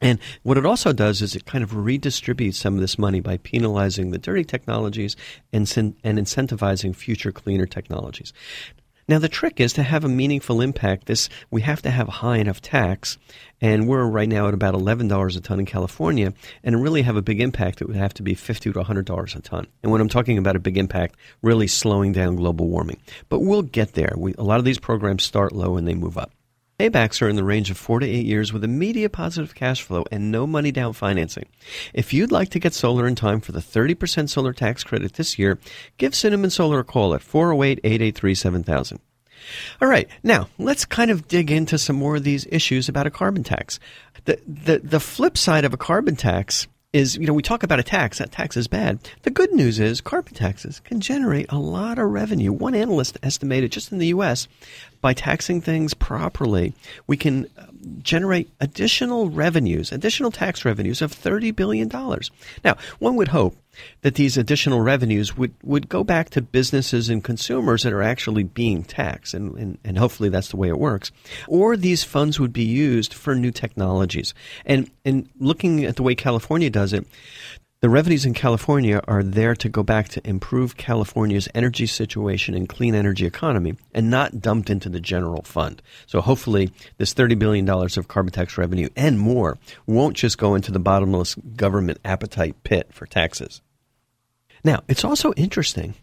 And 0.00 0.18
what 0.42 0.58
it 0.58 0.66
also 0.66 0.92
does 0.92 1.22
is 1.22 1.34
it 1.34 1.46
kind 1.46 1.64
of 1.64 1.70
redistributes 1.70 2.54
some 2.54 2.74
of 2.74 2.80
this 2.80 2.98
money 2.98 3.20
by 3.20 3.38
penalizing 3.38 4.10
the 4.10 4.18
dirty 4.18 4.44
technologies 4.44 5.16
and, 5.52 5.62
and 6.04 6.18
incentivizing 6.18 6.94
future 6.94 7.32
cleaner 7.32 7.66
technologies. 7.66 8.32
Now 9.08 9.20
the 9.20 9.28
trick 9.28 9.60
is 9.60 9.72
to 9.74 9.84
have 9.84 10.04
a 10.04 10.08
meaningful 10.08 10.60
impact. 10.60 11.06
This 11.06 11.28
we 11.48 11.62
have 11.62 11.80
to 11.82 11.90
have 11.90 12.08
a 12.08 12.10
high 12.10 12.38
enough 12.38 12.60
tax, 12.60 13.18
and 13.60 13.86
we're 13.86 14.04
right 14.04 14.28
now 14.28 14.48
at 14.48 14.54
about 14.54 14.74
eleven 14.74 15.06
dollars 15.06 15.36
a 15.36 15.40
ton 15.40 15.60
in 15.60 15.64
California. 15.66 16.34
And 16.64 16.82
really 16.82 17.02
have 17.02 17.14
a 17.14 17.22
big 17.22 17.40
impact, 17.40 17.80
it 17.80 17.86
would 17.86 17.96
have 17.96 18.14
to 18.14 18.24
be 18.24 18.34
fifty 18.34 18.72
to 18.72 18.82
hundred 18.82 19.06
dollars 19.06 19.36
a 19.36 19.40
ton. 19.40 19.68
And 19.84 19.92
when 19.92 20.00
I'm 20.00 20.08
talking 20.08 20.38
about 20.38 20.56
a 20.56 20.58
big 20.58 20.76
impact, 20.76 21.16
really 21.40 21.68
slowing 21.68 22.12
down 22.12 22.34
global 22.34 22.66
warming. 22.66 23.00
But 23.28 23.40
we'll 23.40 23.62
get 23.62 23.92
there. 23.94 24.12
We, 24.16 24.34
a 24.38 24.42
lot 24.42 24.58
of 24.58 24.64
these 24.64 24.80
programs 24.80 25.22
start 25.22 25.52
low 25.52 25.76
and 25.76 25.86
they 25.86 25.94
move 25.94 26.18
up. 26.18 26.32
Paybacks 26.78 27.22
are 27.22 27.28
in 27.28 27.36
the 27.36 27.44
range 27.44 27.70
of 27.70 27.78
four 27.78 28.00
to 28.00 28.06
eight 28.06 28.26
years 28.26 28.52
with 28.52 28.62
immediate 28.62 29.10
positive 29.10 29.54
cash 29.54 29.80
flow 29.80 30.04
and 30.12 30.30
no 30.30 30.46
money 30.46 30.70
down 30.70 30.92
financing. 30.92 31.46
If 31.94 32.12
you'd 32.12 32.30
like 32.30 32.50
to 32.50 32.58
get 32.58 32.74
solar 32.74 33.06
in 33.06 33.14
time 33.14 33.40
for 33.40 33.52
the 33.52 33.60
30% 33.60 34.28
solar 34.28 34.52
tax 34.52 34.84
credit 34.84 35.14
this 35.14 35.38
year, 35.38 35.58
give 35.96 36.14
Cinnamon 36.14 36.50
Solar 36.50 36.80
a 36.80 36.84
call 36.84 37.14
at 37.14 37.22
408 37.22 37.80
883 37.82 38.34
7000. 38.34 39.00
All 39.80 39.88
right, 39.88 40.06
now 40.22 40.48
let's 40.58 40.84
kind 40.84 41.10
of 41.10 41.28
dig 41.28 41.50
into 41.50 41.78
some 41.78 41.96
more 41.96 42.16
of 42.16 42.24
these 42.24 42.46
issues 42.50 42.90
about 42.90 43.06
a 43.06 43.10
carbon 43.10 43.42
tax. 43.42 43.80
The, 44.26 44.38
the, 44.46 44.80
the 44.80 45.00
flip 45.00 45.38
side 45.38 45.64
of 45.64 45.72
a 45.72 45.78
carbon 45.78 46.16
tax 46.16 46.66
is, 46.92 47.16
you 47.16 47.26
know, 47.26 47.32
we 47.32 47.42
talk 47.42 47.62
about 47.62 47.78
a 47.78 47.82
tax. 47.82 48.18
That 48.18 48.32
tax 48.32 48.56
is 48.56 48.68
bad. 48.68 48.98
The 49.22 49.30
good 49.30 49.52
news 49.52 49.78
is 49.78 50.00
carbon 50.00 50.34
taxes 50.34 50.80
can 50.80 51.00
generate 51.00 51.50
a 51.50 51.58
lot 51.58 51.98
of 51.98 52.08
revenue. 52.08 52.52
One 52.52 52.74
analyst 52.74 53.18
estimated 53.22 53.72
just 53.72 53.92
in 53.92 53.98
the 53.98 54.06
U.S. 54.08 54.48
by 55.00 55.12
taxing 55.12 55.60
things 55.60 55.94
properly, 55.94 56.74
we 57.06 57.16
can 57.16 57.48
generate 58.02 58.50
additional 58.60 59.28
revenues, 59.30 59.92
additional 59.92 60.30
tax 60.30 60.64
revenues 60.64 61.02
of 61.02 61.12
$30 61.12 61.54
billion. 61.54 61.88
Now, 62.64 62.76
one 62.98 63.16
would 63.16 63.28
hope 63.28 63.56
that 64.02 64.14
these 64.14 64.36
additional 64.36 64.80
revenues 64.80 65.36
would, 65.36 65.54
would 65.62 65.88
go 65.88 66.02
back 66.02 66.30
to 66.30 66.42
businesses 66.42 67.08
and 67.08 67.22
consumers 67.22 67.82
that 67.82 67.92
are 67.92 68.02
actually 68.02 68.42
being 68.42 68.82
taxed, 68.82 69.34
and, 69.34 69.56
and, 69.56 69.78
and 69.84 69.98
hopefully 69.98 70.28
that's 70.28 70.48
the 70.48 70.56
way 70.56 70.68
it 70.68 70.78
works. 70.78 71.12
Or 71.46 71.76
these 71.76 72.02
funds 72.02 72.40
would 72.40 72.52
be 72.52 72.64
used 72.64 73.12
for 73.12 73.34
new 73.34 73.50
technologies. 73.50 74.34
And, 74.64 74.90
and 75.04 75.28
looking 75.38 75.84
at 75.84 75.96
the 75.96 76.02
way 76.02 76.14
California 76.14 76.70
does 76.70 76.92
it, 76.92 77.06
the 77.86 77.90
revenues 77.90 78.26
in 78.26 78.34
California 78.34 79.00
are 79.06 79.22
there 79.22 79.54
to 79.54 79.68
go 79.68 79.84
back 79.84 80.08
to 80.08 80.28
improve 80.28 80.76
California's 80.76 81.48
energy 81.54 81.86
situation 81.86 82.52
and 82.52 82.68
clean 82.68 82.96
energy 82.96 83.26
economy 83.26 83.76
and 83.94 84.10
not 84.10 84.40
dumped 84.40 84.70
into 84.70 84.88
the 84.88 84.98
general 84.98 85.42
fund. 85.42 85.80
So 86.06 86.20
hopefully 86.20 86.72
this 86.98 87.14
$30 87.14 87.38
billion 87.38 87.70
of 87.70 88.08
carbon 88.08 88.32
tax 88.32 88.58
revenue 88.58 88.88
and 88.96 89.20
more 89.20 89.56
won't 89.86 90.16
just 90.16 90.36
go 90.36 90.56
into 90.56 90.72
the 90.72 90.80
bottomless 90.80 91.36
government 91.36 92.00
appetite 92.04 92.56
pit 92.64 92.88
for 92.90 93.06
taxes. 93.06 93.62
Now, 94.64 94.82
it's 94.88 95.04
also 95.04 95.32
interesting 95.34 95.94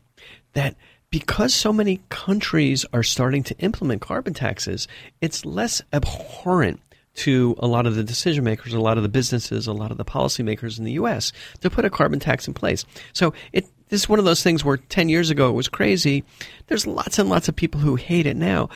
that 0.53 0.77
because 1.09 1.53
so 1.53 1.73
many 1.73 1.99
countries 2.07 2.85
are 2.93 3.03
starting 3.03 3.43
to 3.43 3.57
implement 3.57 3.99
carbon 3.99 4.33
taxes, 4.33 4.87
it's 5.19 5.43
less 5.43 5.81
abhorrent 5.91 6.79
to 7.15 7.55
a 7.59 7.67
lot 7.67 7.85
of 7.85 7.95
the 7.95 8.03
decision 8.03 8.43
makers, 8.43 8.73
a 8.73 8.79
lot 8.79 8.97
of 8.97 9.03
the 9.03 9.09
businesses, 9.09 9.67
a 9.67 9.73
lot 9.73 9.91
of 9.91 9.97
the 9.97 10.05
policymakers 10.05 10.77
in 10.77 10.83
the 10.83 10.93
U.S. 10.93 11.31
to 11.61 11.69
put 11.69 11.85
a 11.85 11.89
carbon 11.89 12.19
tax 12.19 12.47
in 12.47 12.53
place. 12.53 12.85
So 13.13 13.33
it 13.51 13.67
this 13.89 14.01
is 14.01 14.09
one 14.09 14.17
of 14.17 14.25
those 14.25 14.41
things 14.41 14.65
where 14.65 14.77
10 14.77 15.07
years 15.09 15.29
ago 15.29 15.49
it 15.49 15.53
was 15.53 15.67
crazy. 15.67 16.23
There's 16.65 16.87
lots 16.87 17.19
and 17.19 17.29
lots 17.29 17.47
of 17.47 17.55
people 17.55 17.79
who 17.79 17.95
hate 17.95 18.25
it 18.25 18.35
now. 18.35 18.69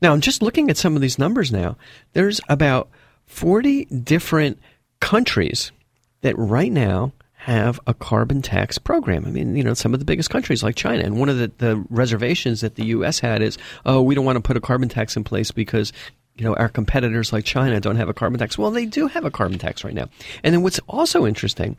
Now, 0.00 0.12
I'm 0.12 0.20
just 0.20 0.42
looking 0.42 0.70
at 0.70 0.76
some 0.76 0.94
of 0.94 1.02
these 1.02 1.18
numbers 1.18 1.50
now. 1.50 1.76
There's 2.12 2.40
about 2.48 2.88
40 3.26 3.86
different 3.86 4.60
countries 5.00 5.72
that 6.20 6.38
right 6.38 6.70
now 6.70 7.12
have 7.34 7.80
a 7.86 7.94
carbon 7.94 8.42
tax 8.42 8.76
program. 8.78 9.24
I 9.24 9.30
mean, 9.30 9.56
you 9.56 9.64
know, 9.64 9.72
some 9.72 9.94
of 9.94 9.98
the 9.98 10.04
biggest 10.04 10.28
countries 10.28 10.62
like 10.62 10.76
China. 10.76 11.02
And 11.02 11.18
one 11.18 11.30
of 11.30 11.38
the, 11.38 11.50
the 11.56 11.84
reservations 11.88 12.60
that 12.60 12.74
the 12.74 12.84
U.S. 12.86 13.18
had 13.18 13.40
is, 13.40 13.56
oh, 13.86 14.02
we 14.02 14.14
don't 14.14 14.26
want 14.26 14.36
to 14.36 14.42
put 14.42 14.58
a 14.58 14.60
carbon 14.60 14.90
tax 14.90 15.16
in 15.16 15.24
place 15.24 15.50
because, 15.50 15.92
you 16.36 16.44
know, 16.44 16.54
our 16.54 16.68
competitors 16.68 17.32
like 17.32 17.44
China 17.44 17.80
don't 17.80 17.96
have 17.96 18.08
a 18.08 18.14
carbon 18.14 18.38
tax. 18.38 18.56
Well, 18.56 18.70
they 18.70 18.86
do 18.86 19.06
have 19.08 19.24
a 19.24 19.30
carbon 19.30 19.58
tax 19.58 19.84
right 19.84 19.94
now. 19.94 20.08
And 20.42 20.54
then 20.54 20.62
what's 20.62 20.80
also 20.88 21.26
interesting, 21.26 21.76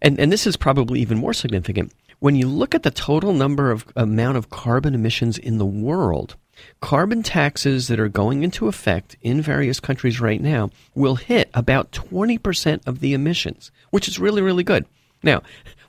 and, 0.00 0.18
and 0.20 0.30
this 0.30 0.46
is 0.46 0.56
probably 0.56 1.00
even 1.00 1.18
more 1.18 1.32
significant, 1.34 1.92
when 2.20 2.36
you 2.36 2.46
look 2.46 2.74
at 2.74 2.82
the 2.82 2.90
total 2.90 3.32
number 3.32 3.70
of 3.70 3.84
amount 3.96 4.36
of 4.36 4.50
carbon 4.50 4.94
emissions 4.94 5.38
in 5.38 5.58
the 5.58 5.66
world, 5.66 6.36
carbon 6.80 7.22
taxes 7.22 7.88
that 7.88 7.98
are 7.98 8.08
going 8.08 8.42
into 8.42 8.68
effect 8.68 9.16
in 9.22 9.40
various 9.40 9.80
countries 9.80 10.20
right 10.20 10.40
now 10.40 10.70
will 10.94 11.16
hit 11.16 11.50
about 11.54 11.90
20% 11.92 12.86
of 12.86 13.00
the 13.00 13.14
emissions, 13.14 13.72
which 13.90 14.06
is 14.06 14.18
really, 14.18 14.42
really 14.42 14.62
good. 14.62 14.84
Now, 15.22 15.42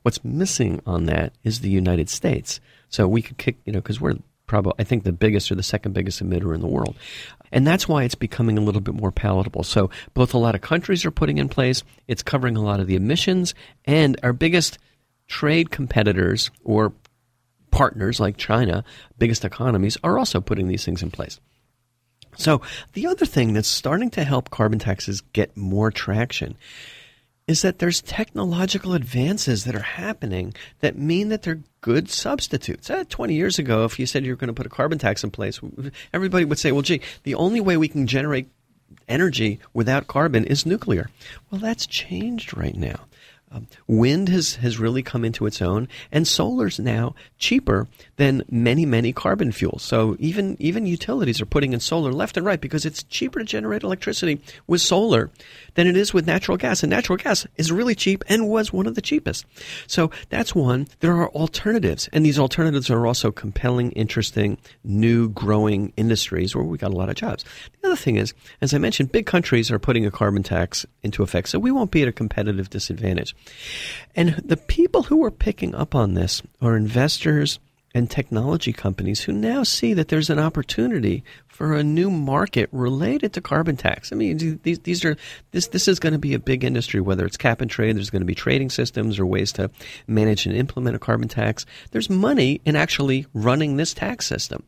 what's 0.04 0.24
missing 0.24 0.82
on 0.86 1.06
that 1.06 1.34
is 1.44 1.60
the 1.60 1.70
United 1.70 2.10
States. 2.10 2.60
So 2.90 3.08
we 3.08 3.22
could 3.22 3.38
kick, 3.38 3.58
you 3.66 3.74
know, 3.74 3.80
because 3.80 4.02
we're 4.02 4.18
probably, 4.48 4.74
I 4.80 4.84
think, 4.84 5.04
the 5.04 5.12
biggest 5.12 5.52
or 5.52 5.56
the 5.56 5.64
second 5.64 5.94
biggest 5.94 6.24
emitter 6.24 6.54
in 6.54 6.62
the 6.62 6.68
world. 6.68 6.96
And 7.52 7.68
that's 7.68 7.88
why 7.88 8.04
it's 8.04 8.16
becoming 8.16 8.58
a 8.58 8.62
little 8.62 8.82
bit 8.82 8.96
more 8.96 9.12
palatable. 9.12 9.64
So 9.64 9.90
both 10.14 10.34
a 10.34 10.38
lot 10.38 10.56
of 10.56 10.62
countries 10.62 11.06
are 11.06 11.12
putting 11.12 11.38
in 11.38 11.50
place, 11.50 11.84
it's 12.08 12.24
covering 12.24 12.56
a 12.56 12.62
lot 12.62 12.80
of 12.80 12.88
the 12.88 12.96
emissions, 12.96 13.54
and 13.86 14.20
our 14.24 14.34
biggest 14.34 14.78
trade 15.28 15.72
competitors 15.72 16.52
or 16.64 16.94
partners 17.72 18.20
like 18.20 18.38
China, 18.38 18.84
biggest 19.18 19.46
economies, 19.46 19.98
are 20.04 20.18
also 20.18 20.42
putting 20.42 20.68
these 20.68 20.86
things 20.86 21.02
in 21.02 21.12
place. 21.12 21.40
So, 22.38 22.62
the 22.94 23.08
other 23.08 23.26
thing 23.26 23.54
that's 23.54 23.68
starting 23.68 24.10
to 24.12 24.24
help 24.24 24.50
carbon 24.50 24.80
taxes 24.80 25.22
get 25.34 25.56
more 25.58 25.92
traction 25.92 26.56
is 27.52 27.62
that 27.62 27.80
there's 27.80 28.02
technological 28.02 28.94
advances 28.94 29.66
that 29.66 29.76
are 29.76 29.82
happening 29.82 30.54
that 30.80 30.98
mean 30.98 31.28
that 31.28 31.44
they're 31.44 31.60
good 31.82 32.10
substitutes. 32.10 32.90
Uh, 32.90 33.04
20 33.10 33.34
years 33.34 33.60
ago, 33.60 33.84
if 33.84 34.00
you 34.00 34.06
said 34.06 34.26
you 34.26 34.32
were 34.32 34.38
going 34.38 34.48
to 34.48 34.54
put 34.54 34.66
a 34.66 34.70
carbon 34.70 34.98
tax 34.98 35.22
in 35.22 35.30
place, 35.30 35.60
everybody 36.14 36.46
would 36.46 36.58
say, 36.58 36.72
well, 36.72 36.82
gee, 36.82 37.02
the 37.24 37.36
only 37.36 37.60
way 37.60 37.76
we 37.76 37.90
can 37.90 38.08
generate 38.08 38.48
energy 39.10 39.60
without 39.74 40.08
carbon 40.08 40.46
is 40.46 40.66
nuclear. 40.66 41.10
Well, 41.52 41.60
that's 41.60 41.86
changed 41.86 42.56
right 42.56 42.76
now. 42.76 43.02
Um, 43.54 43.68
wind 43.86 44.30
has, 44.30 44.56
has 44.56 44.80
really 44.80 45.04
come 45.04 45.26
into 45.26 45.46
its 45.46 45.62
own, 45.62 45.90
and 46.10 46.26
solar's 46.26 46.80
now 46.80 47.16
cheaper 47.38 47.88
than 48.16 48.44
many, 48.50 48.86
many 48.86 49.12
carbon 49.12 49.52
fuels. 49.52 49.84
So 49.84 50.16
even, 50.20 50.56
even 50.60 50.86
utilities 50.86 51.42
are 51.42 51.46
putting 51.46 51.74
in 51.74 51.82
solar 51.82 52.14
left 52.14 52.38
and 52.38 52.46
right 52.46 52.62
because 52.62 52.86
it's 52.86 53.04
cheaper 53.04 53.40
to 53.40 53.46
generate 53.46 53.84
electricity 53.84 54.40
with 54.68 54.80
solar 54.80 55.30
than 55.74 55.86
it 55.86 55.98
is 55.98 56.14
with 56.14 56.26
natural 56.26 56.56
gas. 56.58 56.82
And 56.82 56.90
natural 56.90 57.18
gas 57.18 57.46
is 57.58 57.74
really 57.74 57.94
cheap 57.94 58.24
and 58.30 58.48
was 58.48 58.72
one 58.72 58.88
of 58.88 58.96
the 58.96 59.02
cheapest. 59.02 59.46
So 59.86 60.12
that's 60.30 60.56
one. 60.56 60.88
There 61.02 61.18
are 61.18 61.30
alternatives, 61.32 62.08
and 62.14 62.26
these 62.26 62.40
alternatives 62.40 62.90
are 62.90 63.06
also 63.06 63.32
compelling, 63.32 63.92
interesting, 63.92 64.58
new, 64.86 65.28
growing 65.28 65.92
industries 65.98 66.56
where 66.56 66.64
we 66.64 66.78
got 66.78 66.92
a 66.92 66.96
lot 66.96 67.10
of 67.10 67.16
jobs. 67.16 67.44
The 67.82 67.90
other 67.90 67.98
thing 67.98 68.16
is, 68.16 68.34
as 68.62 68.74
I 68.74 68.78
mentioned, 68.78 69.12
big 69.12 69.26
countries 69.26 69.72
are 69.72 69.80
putting 69.80 70.06
a 70.06 70.12
carbon 70.12 70.44
tax 70.44 70.86
into 71.04 71.22
effect, 71.22 71.50
so 71.50 71.60
we 71.60 71.72
won't 71.72 71.92
be 71.92 72.02
at 72.02 72.08
a 72.08 72.14
competitive 72.14 72.70
disadvantage. 72.70 73.36
And 74.16 74.36
the 74.44 74.58
people 74.58 75.04
who 75.04 75.24
are 75.24 75.32
picking 75.32 75.74
up 75.76 75.96
on 75.96 76.14
this 76.14 76.42
are 76.62 76.76
investors 76.76 77.60
and 77.94 78.10
technology 78.10 78.72
companies 78.72 79.22
who 79.22 79.34
now 79.34 79.64
see 79.64 79.94
that 79.94 80.08
there's 80.08 80.30
an 80.30 80.40
opportunity 80.40 81.24
for 81.48 81.74
a 81.74 81.84
new 81.84 82.10
market 82.10 82.70
related 82.72 83.34
to 83.34 83.42
carbon 83.42 83.76
tax. 83.76 84.12
I 84.12 84.16
mean, 84.16 84.60
these, 84.64 84.80
these 84.80 85.06
are 85.06 85.18
this 85.52 85.68
this 85.68 85.88
is 85.88 86.00
going 86.00 86.14
to 86.14 86.20
be 86.20 86.34
a 86.34 86.40
big 86.40 86.64
industry. 86.64 87.02
Whether 87.02 87.26
it's 87.26 87.38
cap 87.38 87.62
and 87.62 87.70
trade, 87.70 87.96
there's 87.96 88.10
going 88.10 88.22
to 88.22 88.26
be 88.26 88.36
trading 88.36 88.70
systems 88.70 89.20
or 89.20 89.26
ways 89.26 89.52
to 89.54 89.70
manage 90.08 90.46
and 90.46 90.56
implement 90.56 90.96
a 90.96 91.00
carbon 91.00 91.28
tax. 91.28 91.66
There's 91.92 92.10
money 92.10 92.62
in 92.66 92.76
actually 92.76 93.28
running 93.34 93.78
this 93.78 93.94
tax 93.94 94.26
system. 94.26 94.64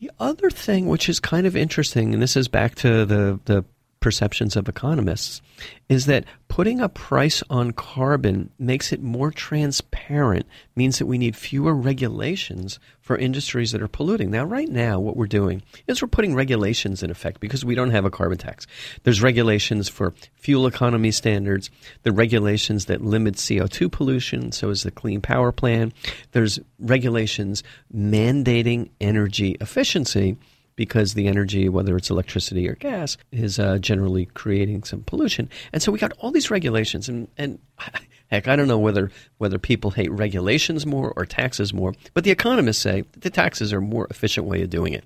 The 0.00 0.10
other 0.18 0.50
thing, 0.50 0.86
which 0.86 1.08
is 1.08 1.20
kind 1.20 1.46
of 1.46 1.56
interesting, 1.56 2.14
and 2.14 2.22
this 2.22 2.36
is 2.36 2.48
back 2.48 2.76
to 2.76 3.04
the 3.04 3.40
the 3.44 3.64
perceptions 4.00 4.56
of 4.56 4.68
economists 4.68 5.42
is 5.88 6.06
that 6.06 6.24
putting 6.48 6.80
a 6.80 6.88
price 6.88 7.42
on 7.50 7.72
carbon 7.72 8.50
makes 8.58 8.92
it 8.92 9.02
more 9.02 9.30
transparent, 9.30 10.46
means 10.74 10.98
that 10.98 11.06
we 11.06 11.18
need 11.18 11.36
fewer 11.36 11.74
regulations 11.74 12.78
for 13.00 13.16
industries 13.16 13.72
that 13.72 13.82
are 13.82 13.88
polluting. 13.88 14.30
Now, 14.30 14.44
right 14.44 14.68
now, 14.68 14.98
what 14.98 15.16
we're 15.16 15.26
doing 15.26 15.62
is 15.86 16.00
we're 16.00 16.08
putting 16.08 16.34
regulations 16.34 17.02
in 17.02 17.10
effect 17.10 17.40
because 17.40 17.64
we 17.64 17.74
don't 17.74 17.90
have 17.90 18.04
a 18.04 18.10
carbon 18.10 18.38
tax. 18.38 18.66
There's 19.02 19.22
regulations 19.22 19.88
for 19.88 20.14
fuel 20.34 20.66
economy 20.66 21.10
standards, 21.10 21.70
the 22.02 22.12
regulations 22.12 22.86
that 22.86 23.02
limit 23.02 23.34
CO2 23.34 23.92
pollution, 23.92 24.52
so 24.52 24.70
is 24.70 24.82
the 24.82 24.90
Clean 24.90 25.20
Power 25.20 25.52
Plan. 25.52 25.92
There's 26.32 26.58
regulations 26.78 27.62
mandating 27.94 28.90
energy 29.00 29.56
efficiency 29.60 30.38
because 30.80 31.12
the 31.12 31.28
energy, 31.28 31.68
whether 31.68 31.94
it's 31.94 32.08
electricity 32.08 32.66
or 32.66 32.74
gas, 32.74 33.18
is 33.30 33.58
uh, 33.58 33.76
generally 33.76 34.24
creating 34.24 34.82
some 34.82 35.02
pollution. 35.02 35.46
And 35.74 35.82
so 35.82 35.92
we 35.92 35.98
got 35.98 36.14
all 36.20 36.30
these 36.30 36.50
regulations, 36.50 37.06
and, 37.06 37.28
and 37.36 37.58
heck, 38.30 38.48
I 38.48 38.56
don't 38.56 38.66
know 38.66 38.78
whether 38.78 39.10
whether 39.36 39.58
people 39.58 39.90
hate 39.90 40.10
regulations 40.10 40.86
more 40.86 41.12
or 41.14 41.26
taxes 41.26 41.74
more, 41.74 41.92
but 42.14 42.24
the 42.24 42.30
economists 42.30 42.78
say 42.78 43.04
the 43.12 43.28
taxes 43.28 43.74
are 43.74 43.80
a 43.80 43.82
more 43.82 44.06
efficient 44.08 44.46
way 44.46 44.62
of 44.62 44.70
doing 44.70 44.94
it. 44.94 45.04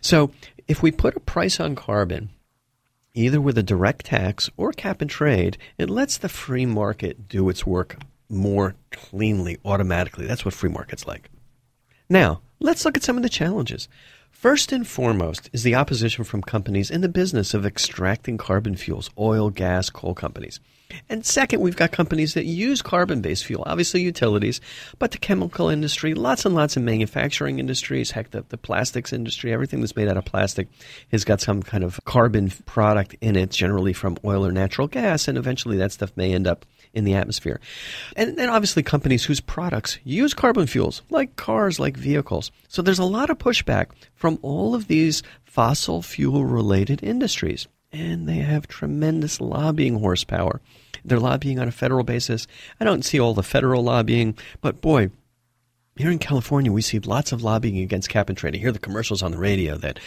So 0.00 0.32
if 0.66 0.82
we 0.82 0.90
put 0.90 1.16
a 1.16 1.20
price 1.20 1.60
on 1.60 1.76
carbon, 1.76 2.30
either 3.14 3.40
with 3.40 3.56
a 3.56 3.62
direct 3.62 4.06
tax 4.06 4.50
or 4.56 4.72
cap 4.72 5.00
and 5.00 5.08
trade, 5.08 5.56
it 5.78 5.88
lets 5.88 6.18
the 6.18 6.28
free 6.28 6.66
market 6.66 7.28
do 7.28 7.48
its 7.48 7.64
work 7.64 7.96
more 8.28 8.74
cleanly, 8.90 9.58
automatically. 9.64 10.26
That's 10.26 10.44
what 10.44 10.52
free 10.52 10.68
market's 10.68 11.06
like. 11.06 11.30
Now, 12.08 12.40
let's 12.58 12.84
look 12.84 12.96
at 12.96 13.04
some 13.04 13.16
of 13.16 13.22
the 13.22 13.28
challenges. 13.28 13.88
First 14.36 14.70
and 14.70 14.86
foremost 14.86 15.48
is 15.54 15.62
the 15.62 15.76
opposition 15.76 16.22
from 16.22 16.42
companies 16.42 16.90
in 16.90 17.00
the 17.00 17.08
business 17.08 17.54
of 17.54 17.64
extracting 17.64 18.36
carbon 18.36 18.76
fuels, 18.76 19.08
oil, 19.18 19.48
gas, 19.48 19.88
coal 19.88 20.14
companies. 20.14 20.60
And 21.08 21.24
second, 21.24 21.60
we've 21.62 21.74
got 21.74 21.90
companies 21.90 22.34
that 22.34 22.44
use 22.44 22.82
carbon 22.82 23.22
based 23.22 23.46
fuel, 23.46 23.64
obviously 23.66 24.02
utilities, 24.02 24.60
but 24.98 25.12
the 25.12 25.18
chemical 25.18 25.70
industry, 25.70 26.12
lots 26.12 26.44
and 26.44 26.54
lots 26.54 26.76
of 26.76 26.82
manufacturing 26.82 27.58
industries, 27.58 28.10
heck, 28.10 28.30
the, 28.30 28.44
the 28.50 28.58
plastics 28.58 29.10
industry, 29.10 29.54
everything 29.54 29.80
that's 29.80 29.96
made 29.96 30.06
out 30.06 30.18
of 30.18 30.26
plastic 30.26 30.68
has 31.10 31.24
got 31.24 31.40
some 31.40 31.62
kind 31.62 31.82
of 31.82 31.98
carbon 32.04 32.50
product 32.66 33.16
in 33.22 33.36
it, 33.36 33.50
generally 33.50 33.94
from 33.94 34.18
oil 34.22 34.44
or 34.44 34.52
natural 34.52 34.86
gas, 34.86 35.28
and 35.28 35.38
eventually 35.38 35.78
that 35.78 35.92
stuff 35.92 36.12
may 36.14 36.34
end 36.34 36.46
up 36.46 36.66
in 36.96 37.04
the 37.04 37.14
atmosphere. 37.14 37.60
And 38.16 38.36
then 38.36 38.48
obviously 38.48 38.82
companies 38.82 39.24
whose 39.24 39.40
products 39.40 39.98
use 40.02 40.34
carbon 40.34 40.66
fuels, 40.66 41.02
like 41.10 41.36
cars, 41.36 41.78
like 41.78 41.96
vehicles. 41.96 42.50
So 42.66 42.82
there's 42.82 42.98
a 42.98 43.04
lot 43.04 43.30
of 43.30 43.38
pushback 43.38 43.86
from 44.14 44.38
all 44.42 44.74
of 44.74 44.88
these 44.88 45.22
fossil 45.44 46.02
fuel 46.02 46.44
related 46.44 47.02
industries 47.04 47.68
and 47.92 48.28
they 48.28 48.38
have 48.38 48.66
tremendous 48.66 49.40
lobbying 49.40 50.00
horsepower. 50.00 50.60
They're 51.04 51.20
lobbying 51.20 51.58
on 51.58 51.68
a 51.68 51.72
federal 51.72 52.02
basis. 52.02 52.46
I 52.80 52.84
don't 52.84 53.04
see 53.04 53.20
all 53.20 53.34
the 53.34 53.42
federal 53.42 53.82
lobbying, 53.82 54.36
but 54.60 54.80
boy, 54.80 55.10
here 55.96 56.10
in 56.10 56.18
California, 56.18 56.70
we 56.70 56.82
see 56.82 56.98
lots 56.98 57.32
of 57.32 57.42
lobbying 57.42 57.78
against 57.78 58.10
cap 58.10 58.28
and 58.28 58.36
trade. 58.36 58.54
I 58.54 58.58
hear 58.58 58.72
the 58.72 58.78
commercials 58.78 59.22
on 59.22 59.30
the 59.30 59.38
radio 59.38 59.76
that 59.78 59.98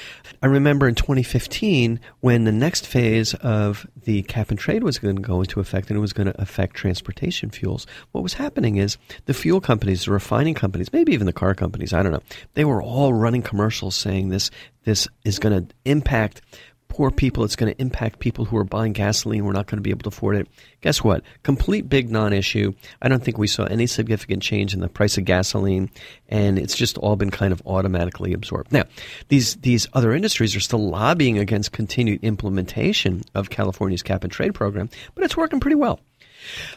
I 0.42 0.46
remember 0.46 0.88
in 0.88 0.96
2015 0.96 2.00
when 2.20 2.44
the 2.44 2.52
next 2.52 2.86
phase 2.86 3.34
of 3.36 3.88
the 4.04 4.22
cap 4.24 4.52
and 4.52 4.60
trade 4.60 4.84
was 4.84 5.00
going 5.00 5.16
to 5.16 5.22
go 5.22 5.42
into 5.42 5.60
effect 5.60 5.90
and 5.90 5.98
it 5.98 6.02
was 6.02 6.14
going 6.14 6.28
to 6.28 6.42
affect 6.42 6.76
transportation 6.76 7.50
fuels. 7.50 7.88
What 8.12 8.24
was 8.24 8.34
happening 8.34 8.78
is 8.78 8.98
the 9.26 9.34
fuel 9.34 9.62
companies, 9.62 10.06
the 10.06 10.12
refining 10.12 10.54
companies, 10.54 10.94
maybe 10.94 11.14
even 11.14 11.26
the 11.26 11.34
car 11.34 11.56
companies, 11.56 11.92
I 11.92 12.04
don't 12.04 12.12
know, 12.12 12.24
they 12.54 12.66
were 12.66 12.84
all 12.84 13.14
running 13.14 13.42
commercials 13.42 13.96
saying 13.96 14.30
this, 14.30 14.52
this 14.84 15.08
is 15.26 15.40
going 15.40 15.68
to 15.68 15.76
impact 15.86 16.42
poor 16.90 17.12
people. 17.12 17.44
It's 17.44 17.56
going 17.56 17.74
to 17.74 17.82
impact 17.82 18.20
people 18.20 18.46
who 18.46 18.58
are 18.58 18.66
buying 18.66 18.94
gasoline. 18.94 19.46
We're 19.46 19.54
not 19.54 19.68
going 19.68 19.78
to 19.78 19.82
be 19.82 19.92
able 19.92 20.04
to 20.04 20.10
afford 20.10 20.36
it. 20.36 20.48
Guess 20.82 21.04
what? 21.04 21.24
Complete 21.44 21.88
big 21.88 22.10
non 22.10 22.34
issue. 22.34 22.74
I 23.02 23.08
don't 23.08 23.24
think 23.24 23.38
we 23.38 23.48
saw 23.48 23.64
any 23.64 23.88
significant 23.88 24.44
change 24.44 24.74
in 24.74 24.82
the 24.82 24.90
price 24.90 25.18
of 25.18 25.26
gasoline, 25.26 25.90
and 26.28 26.60
it's 26.60 26.76
just 26.76 26.98
all 26.98 27.16
been 27.16 27.32
kind 27.32 27.54
of 27.54 27.62
automatically 27.66 28.34
absorbed. 28.34 28.74
Now, 28.74 28.84
these, 29.30 29.56
these 29.58 29.88
other 29.94 30.14
industries 30.14 30.56
are 30.56 30.60
still 30.60 30.90
lobbying 30.90 31.38
against 31.38 31.72
continued 31.72 32.24
implementation 32.24 33.24
of 33.34 33.50
California's 33.50 34.04
cap 34.04 34.24
and 34.24 34.32
trade 34.34 34.54
program, 34.54 34.90
but 35.16 35.24
it's 35.24 35.38
working 35.38 35.60
pretty 35.60 35.76
well. 35.76 36.00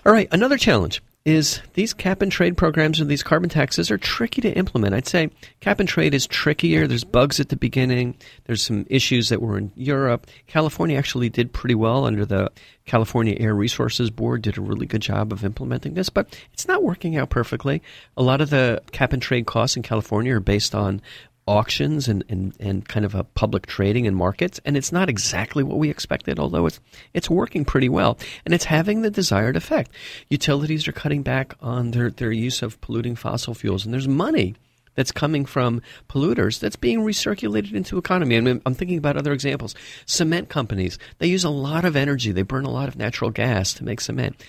All 0.06 0.12
right, 0.12 0.28
another 0.30 0.58
challenge 0.58 1.02
is 1.24 1.60
these 1.74 1.94
cap 1.94 2.20
and 2.20 2.32
trade 2.32 2.56
programs 2.56 3.00
or 3.00 3.04
these 3.04 3.22
carbon 3.22 3.48
taxes 3.48 3.90
are 3.90 3.98
tricky 3.98 4.40
to 4.40 4.52
implement. 4.52 4.94
I'd 4.94 5.06
say 5.06 5.30
cap 5.60 5.78
and 5.78 5.88
trade 5.88 6.14
is 6.14 6.26
trickier. 6.26 6.86
There's 6.86 7.04
bugs 7.04 7.38
at 7.38 7.48
the 7.48 7.56
beginning. 7.56 8.16
There's 8.44 8.62
some 8.62 8.86
issues 8.90 9.28
that 9.28 9.40
were 9.40 9.56
in 9.56 9.70
Europe. 9.76 10.26
California 10.48 10.98
actually 10.98 11.28
did 11.28 11.52
pretty 11.52 11.76
well 11.76 12.06
under 12.06 12.26
the 12.26 12.50
California 12.86 13.36
Air 13.38 13.54
Resources 13.54 14.10
Board 14.10 14.42
did 14.42 14.58
a 14.58 14.60
really 14.60 14.86
good 14.86 15.02
job 15.02 15.32
of 15.32 15.44
implementing 15.44 15.94
this, 15.94 16.08
but 16.08 16.36
it's 16.52 16.66
not 16.66 16.82
working 16.82 17.16
out 17.16 17.30
perfectly. 17.30 17.82
A 18.16 18.22
lot 18.22 18.40
of 18.40 18.50
the 18.50 18.82
cap 18.90 19.12
and 19.12 19.22
trade 19.22 19.46
costs 19.46 19.76
in 19.76 19.84
California 19.84 20.34
are 20.34 20.40
based 20.40 20.74
on 20.74 21.00
auctions 21.46 22.08
and, 22.08 22.24
and, 22.28 22.54
and 22.60 22.88
kind 22.88 23.04
of 23.04 23.14
a 23.14 23.24
public 23.24 23.66
trading 23.66 24.06
and 24.06 24.16
markets, 24.16 24.60
and 24.64 24.76
it's 24.76 24.92
not 24.92 25.08
exactly 25.08 25.62
what 25.62 25.78
we 25.78 25.90
expected, 25.90 26.38
although 26.38 26.66
it's 26.66 26.80
it's 27.14 27.28
working 27.28 27.64
pretty 27.64 27.88
well. 27.88 28.18
And 28.44 28.54
it's 28.54 28.64
having 28.64 29.02
the 29.02 29.10
desired 29.10 29.56
effect. 29.56 29.90
Utilities 30.28 30.86
are 30.86 30.92
cutting 30.92 31.22
back 31.22 31.54
on 31.60 31.90
their, 31.90 32.10
their 32.10 32.32
use 32.32 32.62
of 32.62 32.80
polluting 32.80 33.16
fossil 33.16 33.54
fuels, 33.54 33.84
and 33.84 33.92
there's 33.92 34.08
money 34.08 34.54
that's 34.94 35.12
coming 35.12 35.44
from 35.44 35.82
polluters 36.08 36.58
that's 36.60 36.76
being 36.76 37.00
recirculated 37.00 37.72
into 37.72 37.98
economy. 37.98 38.36
I 38.36 38.40
mean, 38.40 38.62
I'm 38.66 38.74
thinking 38.74 38.98
about 38.98 39.16
other 39.16 39.32
examples. 39.32 39.74
Cement 40.06 40.48
companies, 40.48 40.98
they 41.18 41.26
use 41.26 41.44
a 41.44 41.50
lot 41.50 41.84
of 41.84 41.96
energy. 41.96 42.32
They 42.32 42.42
burn 42.42 42.64
a 42.64 42.70
lot 42.70 42.88
of 42.88 42.96
natural 42.96 43.30
gas 43.30 43.72
to 43.74 43.84
make 43.84 44.00
cement. 44.00 44.42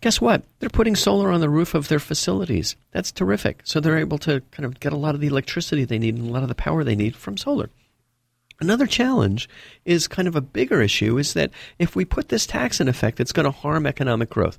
Guess 0.00 0.20
what? 0.20 0.42
They're 0.58 0.70
putting 0.70 0.96
solar 0.96 1.30
on 1.30 1.40
the 1.40 1.50
roof 1.50 1.74
of 1.74 1.88
their 1.88 1.98
facilities. 1.98 2.76
That's 2.92 3.12
terrific. 3.12 3.60
So 3.64 3.80
they're 3.80 3.98
able 3.98 4.18
to 4.18 4.40
kind 4.50 4.64
of 4.64 4.80
get 4.80 4.92
a 4.92 4.96
lot 4.96 5.14
of 5.14 5.20
the 5.20 5.26
electricity 5.26 5.84
they 5.84 5.98
need 5.98 6.16
and 6.16 6.28
a 6.28 6.32
lot 6.32 6.42
of 6.42 6.48
the 6.48 6.54
power 6.54 6.84
they 6.84 6.96
need 6.96 7.16
from 7.16 7.36
solar. 7.36 7.70
Another 8.62 8.86
challenge 8.86 9.48
is 9.84 10.06
kind 10.06 10.28
of 10.28 10.36
a 10.36 10.40
bigger 10.40 10.80
issue 10.80 11.18
is 11.18 11.34
that 11.34 11.50
if 11.80 11.96
we 11.96 12.04
put 12.04 12.28
this 12.28 12.46
tax 12.46 12.80
in 12.80 12.86
effect, 12.86 13.18
it's 13.18 13.32
going 13.32 13.44
to 13.44 13.50
harm 13.50 13.86
economic 13.86 14.30
growth. 14.30 14.56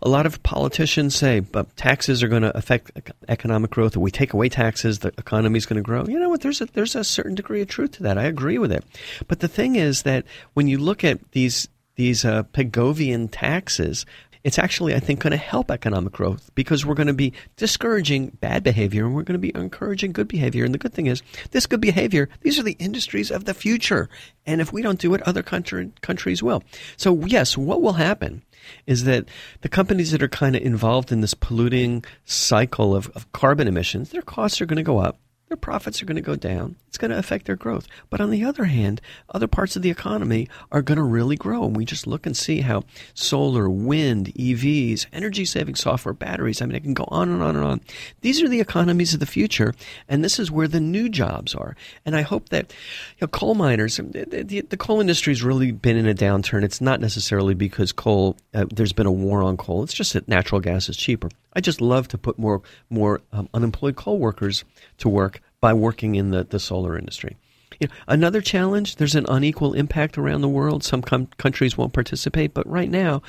A 0.00 0.08
lot 0.08 0.24
of 0.24 0.42
politicians 0.42 1.14
say, 1.14 1.40
but 1.40 1.76
taxes 1.76 2.22
are 2.22 2.28
going 2.28 2.40
to 2.40 2.56
affect 2.56 2.92
economic 3.28 3.70
growth. 3.70 3.96
If 3.96 3.98
we 3.98 4.10
take 4.10 4.32
away 4.32 4.48
taxes, 4.48 5.00
the 5.00 5.12
economy 5.18 5.58
is 5.58 5.66
going 5.66 5.76
to 5.76 5.82
grow. 5.82 6.06
You 6.06 6.18
know 6.18 6.30
what? 6.30 6.40
There's 6.40 6.62
a, 6.62 6.66
there's 6.72 6.96
a 6.96 7.04
certain 7.04 7.34
degree 7.34 7.60
of 7.60 7.68
truth 7.68 7.92
to 7.92 8.02
that. 8.04 8.16
I 8.16 8.24
agree 8.24 8.56
with 8.56 8.72
it. 8.72 8.82
But 9.28 9.40
the 9.40 9.48
thing 9.48 9.76
is 9.76 10.04
that 10.04 10.24
when 10.54 10.66
you 10.66 10.78
look 10.78 11.04
at 11.04 11.32
these 11.32 11.68
these 11.96 12.24
uh, 12.24 12.42
Pigovian 12.52 13.28
taxes, 13.30 14.04
it's 14.44 14.58
actually, 14.58 14.94
I 14.94 15.00
think, 15.00 15.20
going 15.20 15.30
to 15.30 15.36
help 15.38 15.70
economic 15.70 16.12
growth 16.12 16.50
because 16.54 16.84
we're 16.84 16.94
going 16.94 17.06
to 17.06 17.14
be 17.14 17.32
discouraging 17.56 18.36
bad 18.40 18.62
behavior 18.62 19.06
and 19.06 19.14
we're 19.14 19.22
going 19.22 19.40
to 19.40 19.52
be 19.52 19.54
encouraging 19.54 20.12
good 20.12 20.28
behavior. 20.28 20.64
And 20.64 20.74
the 20.74 20.78
good 20.78 20.92
thing 20.92 21.06
is, 21.06 21.22
this 21.50 21.66
good 21.66 21.80
behavior, 21.80 22.28
these 22.42 22.58
are 22.58 22.62
the 22.62 22.76
industries 22.78 23.30
of 23.30 23.46
the 23.46 23.54
future. 23.54 24.10
And 24.44 24.60
if 24.60 24.70
we 24.70 24.82
don't 24.82 25.00
do 25.00 25.14
it, 25.14 25.22
other 25.22 25.42
country, 25.42 25.90
countries 26.02 26.42
will. 26.42 26.62
So, 26.98 27.24
yes, 27.24 27.56
what 27.56 27.80
will 27.80 27.94
happen 27.94 28.42
is 28.86 29.04
that 29.04 29.26
the 29.62 29.68
companies 29.68 30.10
that 30.10 30.22
are 30.22 30.28
kind 30.28 30.54
of 30.54 30.62
involved 30.62 31.10
in 31.10 31.22
this 31.22 31.34
polluting 31.34 32.04
cycle 32.26 32.94
of, 32.94 33.08
of 33.14 33.30
carbon 33.32 33.66
emissions, 33.66 34.10
their 34.10 34.22
costs 34.22 34.60
are 34.60 34.66
going 34.66 34.76
to 34.76 34.82
go 34.82 34.98
up 34.98 35.18
their 35.54 35.60
profits 35.60 36.02
are 36.02 36.04
going 36.04 36.16
to 36.16 36.20
go 36.20 36.34
down. 36.34 36.74
It's 36.88 36.98
going 36.98 37.12
to 37.12 37.18
affect 37.18 37.46
their 37.46 37.54
growth. 37.54 37.86
But 38.10 38.20
on 38.20 38.30
the 38.30 38.44
other 38.44 38.64
hand, 38.64 39.00
other 39.32 39.46
parts 39.46 39.76
of 39.76 39.82
the 39.82 39.90
economy 39.90 40.48
are 40.72 40.82
going 40.82 40.96
to 40.96 41.04
really 41.04 41.36
grow. 41.36 41.64
And 41.64 41.76
we 41.76 41.84
just 41.84 42.08
look 42.08 42.26
and 42.26 42.36
see 42.36 42.60
how 42.60 42.82
solar, 43.14 43.70
wind, 43.70 44.32
EVs, 44.34 45.06
energy 45.12 45.44
saving 45.44 45.76
software, 45.76 46.12
batteries, 46.12 46.60
I 46.60 46.66
mean, 46.66 46.74
it 46.74 46.82
can 46.82 46.92
go 46.92 47.04
on 47.06 47.28
and 47.28 47.40
on 47.40 47.54
and 47.54 47.64
on. 47.64 47.80
These 48.20 48.42
are 48.42 48.48
the 48.48 48.58
economies 48.58 49.14
of 49.14 49.20
the 49.20 49.26
future. 49.26 49.74
And 50.08 50.24
this 50.24 50.40
is 50.40 50.50
where 50.50 50.66
the 50.66 50.80
new 50.80 51.08
jobs 51.08 51.54
are. 51.54 51.76
And 52.04 52.16
I 52.16 52.22
hope 52.22 52.48
that 52.48 52.72
you 53.18 53.22
know, 53.22 53.28
coal 53.28 53.54
miners, 53.54 53.98
the, 53.98 54.44
the, 54.44 54.60
the 54.62 54.76
coal 54.76 55.04
really 55.44 55.70
been 55.70 55.96
in 55.96 56.08
a 56.08 56.14
downturn. 56.14 56.64
It's 56.64 56.80
not 56.80 57.00
necessarily 57.00 57.54
because 57.54 57.92
coal, 57.92 58.36
uh, 58.52 58.64
there's 58.74 58.92
been 58.92 59.06
a 59.06 59.12
war 59.12 59.40
on 59.44 59.56
coal. 59.56 59.84
It's 59.84 59.94
just 59.94 60.14
that 60.14 60.26
natural 60.26 60.60
gas 60.60 60.88
is 60.88 60.96
cheaper. 60.96 61.28
I 61.54 61.60
just 61.60 61.80
love 61.80 62.08
to 62.08 62.18
put 62.18 62.38
more 62.38 62.62
more 62.90 63.20
um, 63.32 63.48
unemployed 63.54 63.96
coal 63.96 64.18
workers 64.18 64.64
to 64.98 65.08
work 65.08 65.40
by 65.64 65.72
working 65.72 66.14
in 66.14 66.30
the, 66.30 66.44
the 66.44 66.60
solar 66.60 66.98
industry. 66.98 67.38
You 67.80 67.88
know, 67.88 67.94
another 68.06 68.42
challenge, 68.42 68.96
there's 68.96 69.14
an 69.14 69.24
unequal 69.30 69.72
impact 69.72 70.18
around 70.18 70.42
the 70.42 70.48
world. 70.48 70.84
Some 70.84 71.00
com- 71.00 71.30
countries 71.38 71.74
won't 71.74 71.94
participate, 71.94 72.52
but 72.52 72.68
right 72.68 72.90
now, 72.90 73.22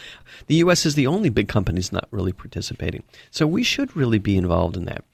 the 0.48 0.56
U.S. 0.56 0.86
is 0.86 0.96
the 0.96 1.08
only 1.08 1.30
big 1.30 1.48
company 1.48 1.80
that's 1.80 1.94
not 1.94 2.10
really 2.12 2.34
participating. 2.34 3.04
So 3.32 3.48
we 3.48 3.64
should 3.64 3.96
really 3.96 4.20
be 4.20 4.36
involved 4.36 4.76
in 4.76 4.84
that. 4.84 5.06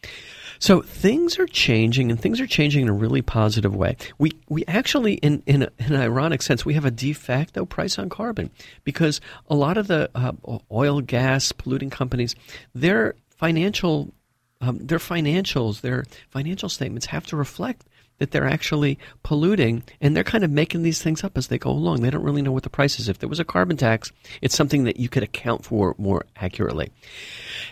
So 0.57 0.81
things 0.81 1.37
are 1.37 1.45
changing, 1.45 2.09
and 2.09 2.19
things 2.19 2.41
are 2.41 2.47
changing 2.47 2.81
in 2.81 2.89
a 2.89 2.93
really 2.93 3.21
positive 3.21 3.75
way. 3.75 3.97
We 4.17 4.31
we 4.49 4.65
actually, 4.67 5.13
in 5.17 5.43
in, 5.45 5.61
a, 5.61 5.69
in 5.77 5.93
an 5.93 6.01
ironic 6.01 6.41
sense, 6.41 6.65
we 6.65 6.73
have 6.73 6.85
a 6.85 6.91
de 6.91 7.13
facto 7.13 7.65
price 7.65 7.99
on 7.99 8.09
carbon 8.09 8.49
because 8.83 9.21
a 9.47 9.53
lot 9.53 9.77
of 9.77 9.85
the 9.85 10.09
uh, 10.15 10.31
oil, 10.71 11.01
gas, 11.01 11.51
polluting 11.51 11.91
companies, 11.91 12.33
their 12.73 13.13
financial 13.29 14.11
um, 14.61 14.77
their 14.79 14.99
financials, 14.99 15.81
their 15.81 16.05
financial 16.29 16.69
statements 16.69 17.07
have 17.07 17.25
to 17.27 17.35
reflect 17.35 17.85
that 18.19 18.29
they're 18.29 18.47
actually 18.47 18.99
polluting 19.23 19.81
and 19.99 20.15
they're 20.15 20.23
kind 20.23 20.43
of 20.43 20.51
making 20.51 20.83
these 20.83 21.01
things 21.01 21.23
up 21.23 21.39
as 21.39 21.47
they 21.47 21.57
go 21.57 21.71
along. 21.71 22.01
They 22.01 22.11
don't 22.11 22.23
really 22.23 22.43
know 22.43 22.51
what 22.51 22.61
the 22.61 22.69
price 22.69 22.99
is. 22.99 23.09
If 23.09 23.17
there 23.17 23.27
was 23.27 23.39
a 23.39 23.43
carbon 23.43 23.77
tax, 23.77 24.11
it's 24.43 24.55
something 24.55 24.83
that 24.83 24.99
you 24.99 25.09
could 25.09 25.23
account 25.23 25.65
for 25.65 25.95
more 25.97 26.27
accurately. 26.35 26.91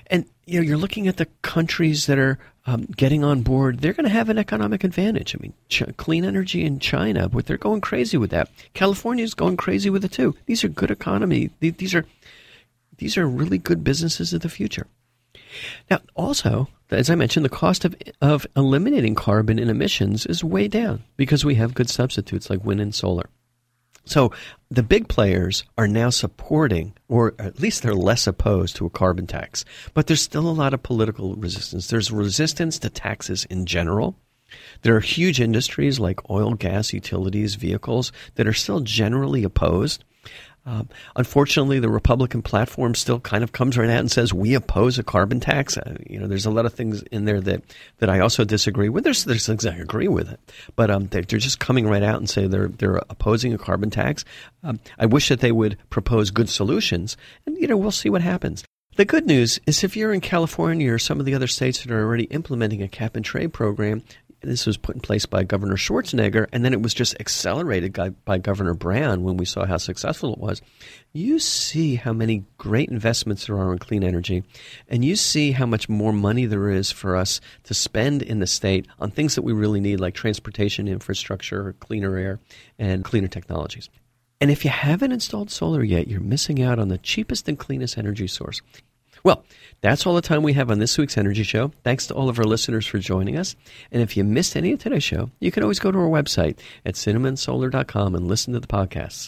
And 0.08 0.26
you 0.48 0.60
know, 0.60 0.66
you're 0.66 0.78
looking 0.78 1.08
at 1.08 1.18
the 1.18 1.28
countries 1.44 2.08
that 2.08 2.18
are 2.18 2.40
um, 2.66 2.86
getting 2.98 3.24
on 3.24 3.44
board. 3.44 3.80
They're 3.80 3.94
going 3.94 4.06
to 4.06 4.10
have 4.10 4.30
an 4.30 4.40
economic 4.40 4.84
advantage. 4.84 5.36
I 5.36 5.40
mean, 5.40 5.54
ch- 5.70 5.84
clean 5.98 6.26
energy 6.26 6.66
in 6.66 6.80
China, 6.80 7.30
but 7.30 7.46
they're 7.46 7.58
going 7.58 7.82
crazy 7.82 8.18
with 8.18 8.32
that. 8.32 8.50
California 8.74 9.24
is 9.24 9.36
going 9.36 9.56
crazy 9.56 9.92
with 9.92 10.04
it 10.04 10.12
too. 10.12 10.36
These 10.48 10.64
are 10.64 10.70
good 10.70 10.90
economy. 10.90 11.52
These 11.60 11.94
are 11.94 12.06
these 12.98 13.18
are 13.18 13.28
really 13.28 13.60
good 13.60 13.84
businesses 13.84 14.34
of 14.34 14.42
the 14.42 14.50
future. 14.50 14.88
Now, 15.90 16.00
also, 16.16 16.70
as 16.98 17.10
I 17.10 17.16
mentioned, 17.16 17.46
the 17.46 17.50
cost 17.50 17.86
of, 17.86 17.96
of 18.22 18.48
eliminating 18.56 19.14
carbon 19.14 19.60
in 19.60 19.70
emissions 19.70 20.26
is 20.26 20.44
way 20.44 20.68
down 20.68 21.04
because 21.18 21.46
we 21.46 21.56
have 21.56 21.76
good 21.76 21.90
substitutes 21.90 22.50
like 22.50 22.66
wind 22.66 22.82
and 22.82 22.96
solar. 22.96 23.30
So 24.06 24.32
the 24.72 24.82
big 24.82 25.08
players 25.08 25.64
are 25.78 25.88
now 25.88 26.10
supporting, 26.10 26.94
or 27.08 27.36
at 27.38 27.60
least 27.60 27.84
they're 27.84 27.94
less 27.94 28.26
opposed 28.26 28.76
to 28.78 28.88
a 28.88 28.90
carbon 28.90 29.28
tax. 29.28 29.66
But 29.94 30.08
there's 30.08 30.22
still 30.22 30.50
a 30.50 30.52
lot 30.52 30.74
of 30.74 30.82
political 30.82 31.36
resistance. 31.36 31.88
There's 31.88 32.12
resistance 32.12 32.80
to 32.80 32.90
taxes 32.90 33.46
in 33.46 33.68
general. 33.68 34.16
There 34.82 34.96
are 34.96 35.02
huge 35.02 35.40
industries 35.40 36.00
like 36.00 36.28
oil, 36.28 36.56
gas, 36.56 36.92
utilities, 36.92 37.54
vehicles 37.54 38.12
that 38.34 38.48
are 38.48 38.54
still 38.54 38.80
generally 38.80 39.44
opposed. 39.44 40.04
Um, 40.66 40.90
unfortunately, 41.16 41.80
the 41.80 41.90
Republican 41.90 42.42
platform 42.42 42.94
still 42.94 43.20
kind 43.20 43.44
of 43.44 43.52
comes 43.52 43.78
right 43.78 43.90
out 43.90 44.00
and 44.00 44.12
says 44.12 44.34
we 44.34 44.54
oppose 44.54 45.00
a 45.00 45.04
carbon 45.04 45.40
tax. 45.40 45.78
Uh, 45.78 45.96
you 46.08 46.20
know, 46.20 46.28
there's 46.28 46.46
a 46.46 46.52
lot 46.52 46.66
of 46.66 46.74
things 46.74 47.02
in 47.12 47.26
there 47.26 47.42
that, 47.42 47.64
that 48.00 48.10
I 48.10 48.20
also 48.20 48.44
disagree 48.44 48.90
with. 48.90 49.04
There's 49.04 49.24
there's 49.24 49.46
things 49.46 49.66
I 49.66 49.76
agree 49.76 50.08
with 50.08 50.30
it, 50.30 50.40
but 50.76 50.92
um, 50.92 51.08
they're, 51.08 51.24
they're 51.24 51.40
just 51.40 51.60
coming 51.60 51.88
right 51.88 52.04
out 52.04 52.18
and 52.18 52.30
say 52.30 52.48
they're 52.48 52.68
they're 52.68 52.98
opposing 53.10 53.54
a 53.54 53.58
carbon 53.58 53.90
tax. 53.90 54.26
Um, 54.64 54.80
I 54.98 55.06
wish 55.06 55.30
that 55.30 55.40
they 55.40 55.52
would 55.52 55.78
propose 55.90 56.32
good 56.32 56.50
solutions, 56.50 57.18
and 57.46 57.58
you 57.58 57.68
know 57.68 57.78
we'll 57.78 57.92
see 57.92 58.10
what 58.10 58.22
happens. 58.22 58.64
The 58.96 59.06
good 59.06 59.26
news 59.26 59.60
is 59.66 59.84
if 59.84 59.96
you're 59.96 60.12
in 60.12 60.20
California 60.20 60.92
or 60.92 61.00
some 61.00 61.22
of 61.22 61.26
the 61.26 61.34
other 61.34 61.48
states 61.48 61.82
that 61.82 61.92
are 61.92 62.04
already 62.04 62.26
implementing 62.26 62.84
a 62.84 62.90
cap 62.90 63.16
and 63.16 63.24
trade 63.24 63.54
program, 63.54 64.04
this 64.42 64.66
was 64.66 64.78
put 64.78 64.96
in 64.96 65.02
place 65.02 65.26
by 65.26 65.44
Governor 65.44 65.76
Schwarzenegger, 65.76 66.48
and 66.54 66.64
then 66.64 66.74
it 66.74 66.82
was 66.82 66.94
just 66.94 67.16
accelerated 67.20 67.98
by, 68.26 68.38
Governor 68.38 68.74
Brown 68.74 69.24
when 69.24 69.38
we 69.38 69.46
saw 69.46 69.66
how 69.66 69.78
successful 69.78 70.34
it 70.34 70.40
was. 70.40 70.62
You 71.12 71.40
see 71.40 71.96
how 71.96 72.14
many 72.14 72.46
great 72.58 72.90
investments 72.90 73.48
there 73.48 73.58
are 73.58 73.74
in 73.74 73.80
clean 73.80 74.04
energy, 74.04 74.44
and 74.88 75.04
you 75.04 75.16
see 75.16 75.52
how 75.52 75.66
much 75.66 75.90
more 75.90 76.14
money 76.14 76.46
there 76.46 76.70
is 76.70 76.92
for 76.92 77.16
us 77.16 77.42
to 77.64 77.74
spend 77.74 78.22
in 78.22 78.40
the 78.40 78.48
state 78.48 78.88
on 79.00 79.12
things 79.12 79.36
that 79.36 79.42
we 79.42 79.54
really 79.54 79.80
need, 79.80 80.00
like 80.00 80.14
transportation 80.14 80.88
infrastructure, 80.88 81.76
cleaner 81.80 82.16
air, 82.18 82.40
and 82.78 83.04
cleaner 83.04 83.28
technologies. 83.28 83.90
And 84.42 84.50
if 84.50 84.64
you 84.64 84.72
haven't 84.72 85.12
installed 85.12 85.52
solar 85.52 85.84
yet, 85.84 86.08
you're 86.08 86.22
missing 86.22 86.62
out 86.62 86.80
on 86.80 86.88
the 86.88 86.98
cheapest 86.98 87.50
and 87.50 87.60
cleanest 87.60 87.98
energy 87.98 88.28
source. 88.28 88.62
Well, 89.24 89.44
that's 89.82 90.06
all 90.06 90.16
the 90.16 90.22
time 90.22 90.44
we 90.44 90.54
have 90.54 90.70
on 90.70 90.80
this 90.80 90.98
week's 90.98 91.18
Energy 91.18 91.44
Show. 91.44 91.72
Thanks 91.84 92.08
to 92.08 92.14
all 92.14 92.30
of 92.30 92.38
our 92.40 92.46
listeners 92.46 92.86
for 92.86 93.00
joining 93.00 93.38
us. 93.38 93.56
And 93.92 94.02
if 94.02 94.18
you 94.18 94.24
missed 94.24 94.56
any 94.56 94.74
of 94.74 94.80
today's 94.80 95.04
show, 95.04 95.30
you 95.40 95.52
can 95.52 95.64
always 95.64 95.80
go 95.80 95.92
to 95.92 95.98
our 95.98 96.10
website 96.10 96.60
at 96.86 96.96
cinnamonsolar.com 96.96 98.16
and 98.16 98.28
listen 98.28 98.54
to 98.54 98.60
the 98.60 98.68
podcasts. 98.68 99.18